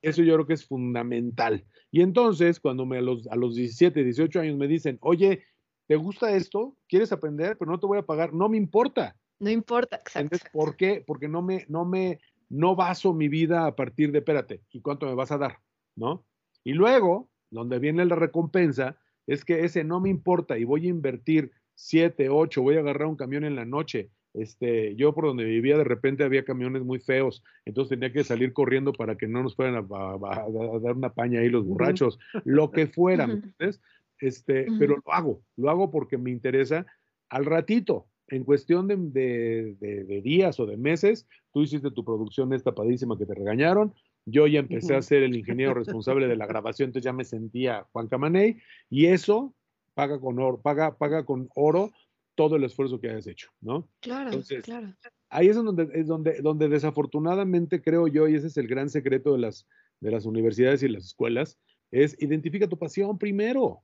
[0.03, 1.65] Eso yo creo que es fundamental.
[1.93, 5.45] Y entonces, cuando me a los, a los 17, 18 años me dicen, oye,
[5.87, 6.77] ¿te gusta esto?
[6.89, 7.57] ¿Quieres aprender?
[7.57, 8.33] Pero no te voy a pagar.
[8.33, 9.17] No me importa.
[9.39, 10.37] No importa, exacto.
[10.53, 11.03] ¿por qué?
[11.07, 12.19] Porque no me, no me,
[12.49, 15.59] no baso mi vida a partir de, espérate, ¿y cuánto me vas a dar?
[15.97, 16.27] ¿No?
[16.63, 20.91] Y luego, donde viene la recompensa, es que ese no me importa y voy a
[20.91, 25.45] invertir 7, 8, voy a agarrar un camión en la noche Este, yo por donde
[25.45, 29.43] vivía de repente había camiones muy feos, entonces tenía que salir corriendo para que no
[29.43, 33.27] nos fueran a, a- a- a dar una paña ahí los borrachos, lo que fuera.
[34.21, 36.87] Este, pero lo hago, lo hago porque me interesa
[37.31, 42.05] al ratito, en cuestión de, de- de- de días o de meses, tú hiciste tu
[42.05, 43.93] producción esta padísima que te regañaron,
[44.27, 47.87] yo ya empecé a ser el ingeniero responsable de la grabación, entonces ya me sentía
[47.93, 48.59] Juan Camaney,
[48.91, 49.55] y eso
[49.95, 51.91] paga con oro, paga, paga con oro
[52.41, 53.87] todo el esfuerzo que hayas hecho, ¿no?
[54.01, 54.95] Claro, Entonces, claro.
[55.29, 59.35] ahí es donde, es donde, donde desafortunadamente creo yo, y ese es el gran secreto
[59.35, 59.69] de las,
[60.01, 61.59] de las universidades y las escuelas,
[61.91, 63.83] es identifica tu pasión primero.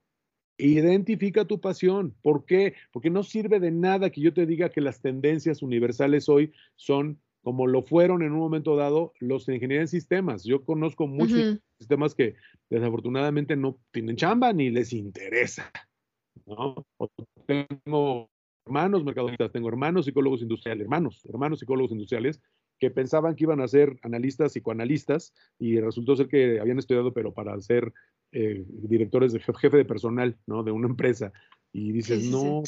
[0.56, 2.16] Identifica tu pasión.
[2.22, 2.72] ¿Por qué?
[2.92, 7.20] Porque no sirve de nada que yo te diga que las tendencias universales hoy son
[7.42, 10.44] como lo fueron en un momento dado los de ingeniería en sistemas.
[10.44, 11.60] Yo conozco muchos Ujú.
[11.78, 12.36] sistemas que
[12.70, 15.70] desafortunadamente no tienen chamba ni les interesa.
[16.46, 16.86] ¿no?
[16.96, 17.10] O
[17.46, 18.30] tengo
[18.66, 22.40] hermanos mercadistas, tengo hermanos psicólogos industriales, hermanos, hermanos psicólogos industriales
[22.78, 27.32] que pensaban que iban a ser analistas, psicoanalistas, y resultó ser que habían estudiado, pero
[27.32, 27.92] para ser
[28.32, 30.62] eh, directores de jef- jefe de personal, ¿no?
[30.62, 31.32] De una empresa.
[31.72, 32.62] Y dices, Sí, sí, no,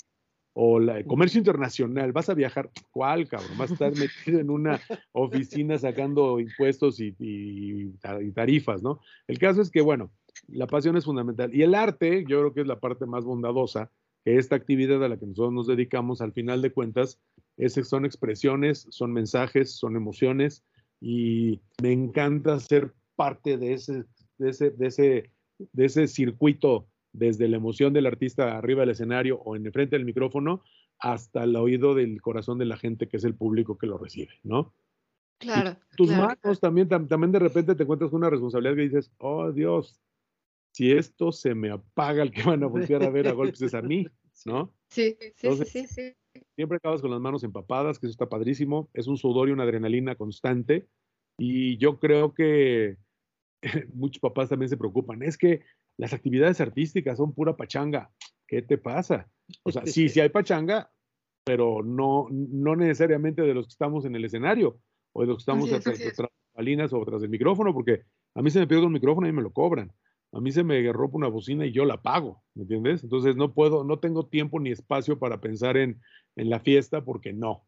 [0.55, 3.59] o la, comercio internacional, vas a viajar, ¿cuál, cabrón?
[3.59, 4.81] Vas a estar metido en una
[5.13, 7.93] oficina sacando impuestos y, y-
[8.23, 9.01] y tarifas, ¿no?
[9.27, 10.11] El caso es que, bueno,
[10.49, 11.55] la pasión es fundamental.
[11.55, 13.91] Y el arte, yo creo que es la parte más bondadosa,
[14.37, 17.19] esta actividad a la que nosotros nos dedicamos, al final de cuentas,
[17.57, 20.65] es, son expresiones, son mensajes, son emociones,
[21.01, 24.05] y me encanta ser parte de ese,
[24.39, 25.31] de ese, de ese,
[25.73, 29.97] de ese circuito desde la emoción del artista arriba del escenario o en el frente
[29.97, 30.63] del micrófono
[30.99, 34.35] hasta el oído del corazón de la gente que es el público que lo recibe,
[34.43, 34.75] ¿no?
[35.39, 35.77] Claro.
[35.97, 36.35] Tus claro.
[36.43, 40.01] manos también, tam- también de repente te encuentras con una responsabilidad que dices, oh Dios,
[40.73, 43.75] si esto se me apaga, el que van a voltear a ver a golpes es
[43.75, 44.07] a mí,
[44.47, 44.75] ¿no?
[44.89, 46.15] Sí, sí, sí, Entonces, sí, sí.
[46.55, 49.65] Siempre acabas con las manos empapadas, que eso está padrísimo, es un sudor y una
[49.65, 50.87] adrenalina constante,
[51.39, 52.97] y yo creo que
[53.95, 55.63] muchos papás también se preocupan, es que
[55.97, 58.11] las actividades artísticas son pura pachanga,
[58.47, 59.29] ¿qué te pasa?
[59.65, 60.91] O sea, sí, sí hay pachanga,
[61.45, 64.81] pero no, no necesariamente de los que estamos en el escenario
[65.13, 65.83] o de los que estamos es,
[66.15, 68.03] tras bambalinas o tras del micrófono, porque
[68.35, 69.93] a mí se me pierde un micrófono y me lo cobran.
[70.33, 73.03] A mí se me rompe una bocina y yo la pago, ¿me entiendes?
[73.03, 76.01] Entonces no puedo, no tengo tiempo ni espacio para pensar en,
[76.37, 77.67] en la fiesta porque no,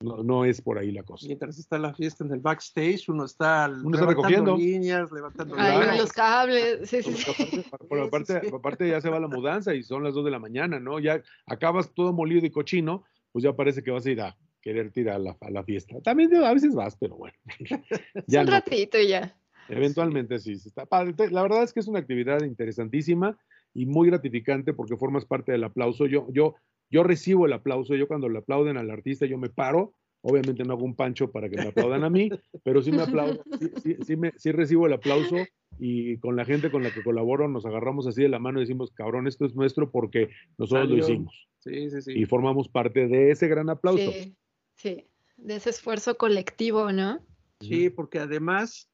[0.00, 1.26] no, no es por ahí la cosa.
[1.26, 4.56] Mientras está la fiesta en el backstage, uno está, Uno está levantando recogiendo.
[4.56, 6.88] líneas, levantando los cables.
[6.90, 7.64] Sí, sí, sí.
[7.72, 8.54] aparte, aparte, sí, sí.
[8.54, 10.98] aparte ya se va la mudanza y son las 2 de la mañana, ¿no?
[10.98, 14.92] Ya acabas todo molido y cochino, pues ya parece que vas a ir a querer
[14.92, 16.00] tirar a la, a la fiesta.
[16.02, 17.36] También a veces vas, pero bueno.
[18.26, 18.52] ya un no.
[18.52, 19.36] ratito y ya.
[19.68, 21.14] Eventualmente sí, se está padre.
[21.30, 23.38] La verdad es que es una actividad interesantísima
[23.74, 26.06] y muy gratificante porque formas parte del aplauso.
[26.06, 26.54] Yo, yo,
[26.90, 29.94] yo recibo el aplauso, yo cuando le aplauden al artista, yo me paro.
[30.24, 32.30] Obviamente no hago un pancho para que me aplaudan a mí,
[32.62, 35.34] pero sí me aplaudo, sí, sí, sí me, sí recibo el aplauso
[35.80, 38.62] y con la gente con la que colaboro nos agarramos así de la mano y
[38.62, 42.12] decimos, cabrón, esto es nuestro porque nosotros lo hicimos Sí, sí, sí.
[42.14, 44.10] y formamos parte de ese gran aplauso.
[44.12, 44.36] Sí,
[44.76, 45.08] sí.
[45.36, 47.24] De ese esfuerzo colectivo, ¿no?
[47.60, 48.90] Sí, porque además,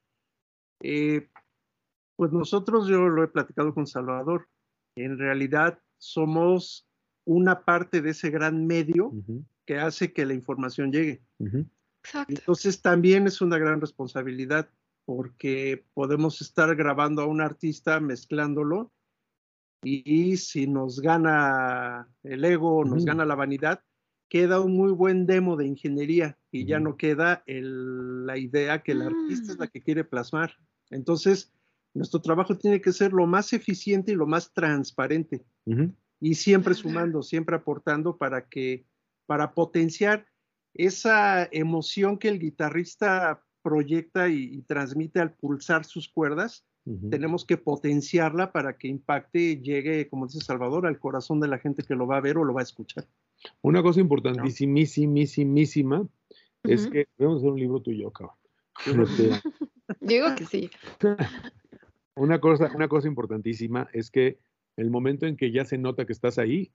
[0.81, 1.29] eh,
[2.17, 4.49] pues nosotros, yo lo he platicado con Salvador,
[4.97, 6.89] en realidad somos
[7.25, 9.13] una parte de ese gran medio
[9.67, 11.23] que hace que la información llegue.
[12.03, 12.33] Exacto.
[12.37, 14.69] Entonces también es una gran responsabilidad
[15.05, 18.93] porque podemos estar grabando a un artista, mezclándolo,
[19.83, 23.83] y, si nos gana el ego, nos gana la vanidad,
[24.29, 28.93] queda un muy buen demo de ingeniería y ya no queda el- la idea que
[28.93, 29.69] el artista es la Mm.
[29.69, 30.57] que quiere plasmar.
[30.91, 31.53] Entonces,
[31.95, 35.45] nuestro trabajo tiene que ser lo más eficiente y lo más transparente.
[36.21, 38.87] Y siempre sumando, siempre aportando para que,
[39.27, 40.27] para potenciar
[40.75, 46.65] esa emoción que el guitarrista proyecta y, y transmite al pulsar sus cuerdas,
[47.11, 51.59] tenemos que potenciarla para que impacte y llegue, como dice Salvador, al corazón de la
[51.59, 53.07] gente que lo va a ver o lo va a escuchar.
[53.61, 56.09] Una cosa importantísimísimísima
[56.63, 58.37] es que debemos hacer un libro tú y yo, cabrón.
[60.01, 60.71] Digo que sí.
[62.15, 64.39] una, cosa, una cosa importantísima es que
[64.77, 66.71] el momento en que ya se nota que estás ahí,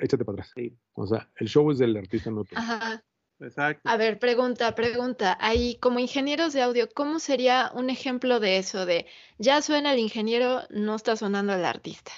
[0.00, 0.52] échate para atrás.
[0.54, 0.74] Sí.
[0.94, 2.54] O sea, el show es del artista, no tú.
[2.56, 3.02] Ajá.
[3.40, 3.88] Exacto.
[3.88, 5.36] A ver, pregunta, pregunta.
[5.40, 8.86] Ahí, como ingenieros de audio, ¿cómo sería un ejemplo de eso?
[8.86, 9.06] De
[9.38, 12.12] ya suena el ingeniero, no está sonando el artista.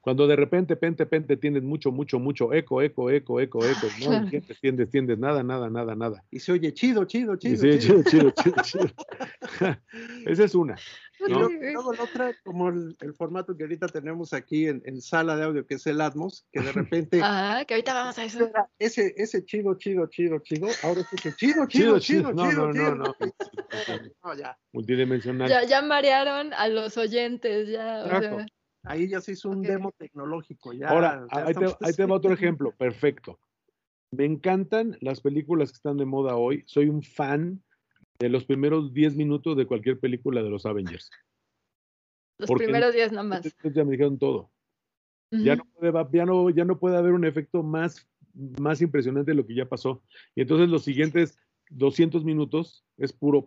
[0.00, 4.06] Cuando de repente, pente, pente, tienes mucho, mucho, mucho eco, eco, eco, eco, eco, no
[4.06, 4.24] Claro.
[4.24, 6.24] entiendes, entiendes, entiendes, nada, nada, nada, nada.
[6.30, 7.56] Y se oye chido, chido, Y chido.
[7.58, 8.02] sí, chido.
[8.02, 8.86] chido, chido, chido, chido.
[10.26, 10.76] Esa es una.
[11.20, 11.40] Y ¿no?
[11.48, 15.36] luego, luego la otra, como el, el formato que ahorita tenemos aquí en, en sala
[15.36, 18.50] de audio, que es el Atmos, que de repente Ah, que ahorita vamos a eso.
[18.78, 22.94] ese, ese chido, chido, chido, chido, ahora escucho chido, chido, chido, chido, No, no, chido.
[22.94, 23.16] no, no.
[24.24, 24.56] No, ya.
[24.72, 25.48] Multidimensional.
[25.48, 28.04] Ya, ya marearon a los oyentes, ya.
[28.04, 28.46] o sea,
[28.88, 30.72] Ahí ya se hizo un demo tecnológico.
[30.72, 32.32] Ya, Ahora, ya ahí te, estamos- ahí te va otro
[32.62, 33.38] ejemplo, perfecto.
[34.10, 36.64] Me encantan las películas que están de moda hoy.
[36.66, 37.62] Soy un fan
[38.18, 41.10] de los primeros 10 minutos de cualquier película de los Avengers.
[42.38, 43.44] los Porque- primeros días nomás.
[43.44, 44.50] Entonces Ya me dijeron todo.
[45.30, 49.32] Ya no, puede, va- ya, no, ya no puede haber un efecto más, más impresionante
[49.32, 50.02] de lo que ya pasó.
[50.34, 53.44] Y entonces los siguientes 200 minutos es puro...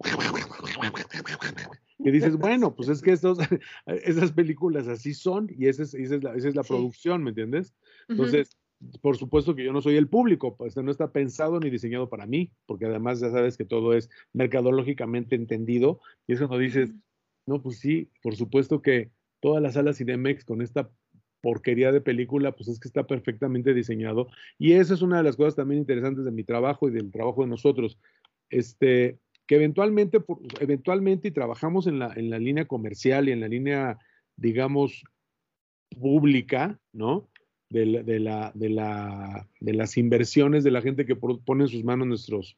[2.03, 3.37] Y dices, bueno, pues es que estos,
[3.85, 6.69] esas películas así son y esa es, esa es la, esa es la Sí.
[6.69, 7.73] producción, ¿me entiendes?
[8.07, 8.57] Entonces,
[9.01, 12.25] por supuesto que yo no soy el público, pues no está pensado ni diseñado para
[12.25, 15.99] mí, porque además ya sabes que todo es mercadológicamente entendido.
[16.27, 16.93] Y es cuando dices,
[17.45, 20.89] no, pues sí, por supuesto que toda la sala Cinemex con esta
[21.41, 24.27] porquería de película, pues es que está perfectamente diseñado.
[24.57, 27.41] Y esa es una de las cosas también interesantes de mi trabajo y del trabajo
[27.41, 27.99] de nosotros.
[28.49, 29.19] Este,
[29.51, 30.23] que eventualmente,
[30.61, 33.99] eventualmente, y trabajamos en la, en la línea comercial y en la línea,
[34.37, 35.03] digamos,
[35.99, 37.27] pública, ¿no?
[37.69, 41.67] De, la- de, la, de, la, de las inversiones de la gente que pone en
[41.67, 42.57] sus manos nuestros,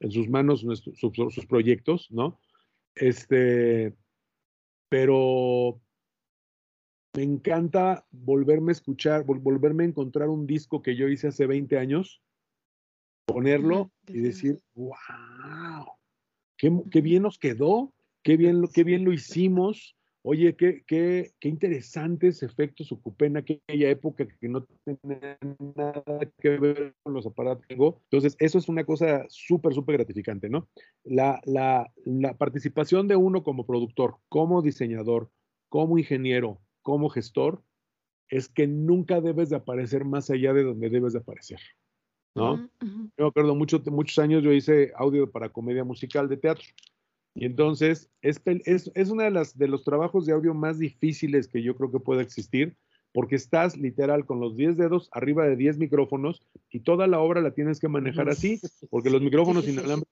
[0.00, 2.38] en sus manos nuestros, sus, sus proyectos, ¿no?
[2.94, 3.94] Este,
[4.90, 5.80] pero
[7.16, 11.46] me encanta volverme a escuchar, vol- volverme a encontrar un disco que yo hice hace
[11.46, 12.20] 20 años,
[13.24, 15.86] ponerlo y decir, wow,
[16.56, 17.92] qué, bien nos quedó,
[18.22, 19.96] qué bien, lo- qué bien lo hicimos.
[20.26, 25.38] Oye, qué, qué, qué interesantes efectos ocupé en aquella época que no tenía
[25.76, 26.02] nada
[26.40, 27.66] que ver con los aparatos.
[27.68, 30.66] Entonces, eso es una cosa súper, súper gratificante, ¿no?
[31.02, 35.30] La, la, la participación de uno como productor, como diseñador,
[35.68, 37.62] como ingeniero, como gestor,
[38.28, 41.60] es que nunca debes de aparecer más allá de donde debes de aparecer,
[42.34, 42.54] ¿no?
[42.54, 43.10] Ujú.
[43.16, 46.64] Yo me acuerdo mucho, muchos años yo hice audio para comedia musical de teatro.
[47.36, 51.48] Y entonces es, es, es uno de, las, de los trabajos de audio más difíciles
[51.48, 52.76] que yo creo que pueda existir,
[53.12, 57.40] porque estás literal con los 10 dedos arriba de 10 micrófonos y toda la obra
[57.40, 58.60] la tienes que manejar así,
[58.90, 60.04] porque los micrófonos son-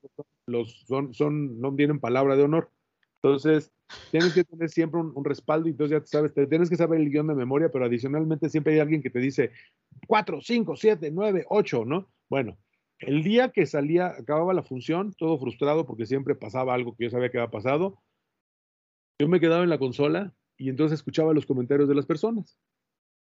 [0.46, 2.70] los, son, son, no tienen palabra de honor.
[3.22, 3.72] Entonces,
[4.10, 7.08] tienes que tener siempre un, respaldo y entonces ya sabes, te tienes que saber el
[7.08, 9.52] guion de memoria, pero adicionalmente siempre hay alguien que te dice
[10.08, 12.10] 4, 5, 7, 9, 8, ¿no?
[12.28, 12.58] Bueno,
[12.98, 17.10] el día que salía, acababa la función, todo frustrado porque siempre pasaba algo que yo
[17.10, 18.02] sabía que había pasado,
[19.20, 22.58] yo me quedaba en la consola y entonces escuchaba los comentarios de las personas.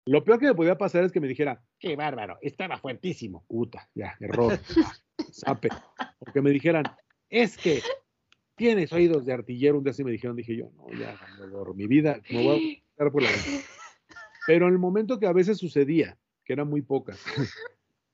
[0.06, 3.46] Lo peor que me podía pasar es que me dijera, Qué bárbaro, estaba fuertísimo.
[3.48, 4.54] puta, ya, error,
[5.32, 5.70] sape.
[6.18, 6.84] O que me dijeran,
[7.30, 7.82] es que
[8.56, 9.78] tienes oídos de artillero.
[9.78, 13.10] Un día así me dijeron, dije yo, no, ya, no, mi vida, me voy a
[13.10, 13.64] por la ventana.
[14.48, 17.20] Pero en el momento que a veces sucedía, que eran muy pocas,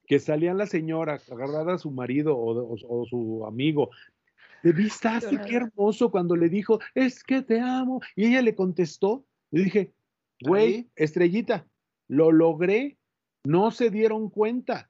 [0.06, 3.90] que salían la señora agarrada a su marido o, de- o- o su amigo,
[4.64, 8.56] de vista, así qué hermoso cuando le dijo, es que te amo, y ella le
[8.56, 9.94] contestó, le dije,
[10.42, 11.66] güey, estrellita,
[12.08, 12.98] lo logré,
[13.46, 14.90] no se dieron cuenta,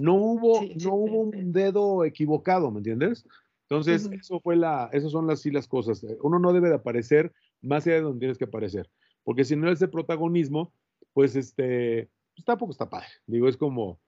[0.00, 3.24] no hubo, Sí, sí, no hubo sí, un dedo equivocado, ¿me entiendes?
[3.70, 6.04] Entonces, eso fue la, esas son las, sí las cosas.
[6.22, 8.88] Uno no debe de aparecer más allá de donde tienes que aparecer,
[9.24, 10.72] porque si no es de protagonismo,
[11.12, 13.08] pues este, pues tampoco está padre.
[13.26, 14.00] Digo, es como,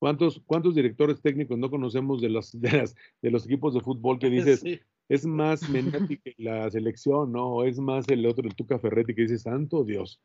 [0.00, 4.18] ¿cuántos, cuántos directores técnicos no conocemos de los, de las, de los equipos de fútbol
[4.18, 4.80] que dices, Sí.
[5.08, 7.46] es más Menotti que la selección, ¿no?
[7.46, 10.20] O es más el otro, el Tuca Ferretti, que dice, santo Dios.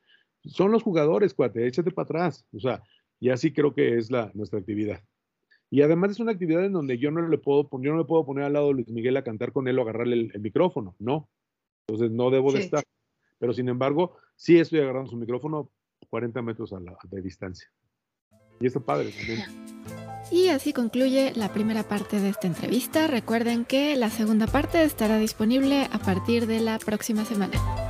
[0.46, 2.46] Son los jugadores, cuate, échate para atrás.
[2.54, 2.82] O sea,
[3.20, 5.04] y así creo que es la, nuestra actividad.
[5.72, 8.26] Y además es una actividad en donde yo no le puedo, yo no le puedo
[8.26, 10.95] poner al lado de Luis Miguel a cantar con él o agarrarle el, el micrófono,
[10.99, 11.30] no.
[11.88, 12.84] Entonces no debo de estar.
[13.38, 15.72] Pero sin embargo, sí estoy agarrando su micrófono
[16.09, 17.67] 40 metros a la, de distancia.
[18.59, 19.43] Y está padre también.
[20.32, 23.07] Y así concluye la primera parte de esta entrevista.
[23.07, 27.89] Recuerden que la segunda parte estará disponible a partir de la próxima semana.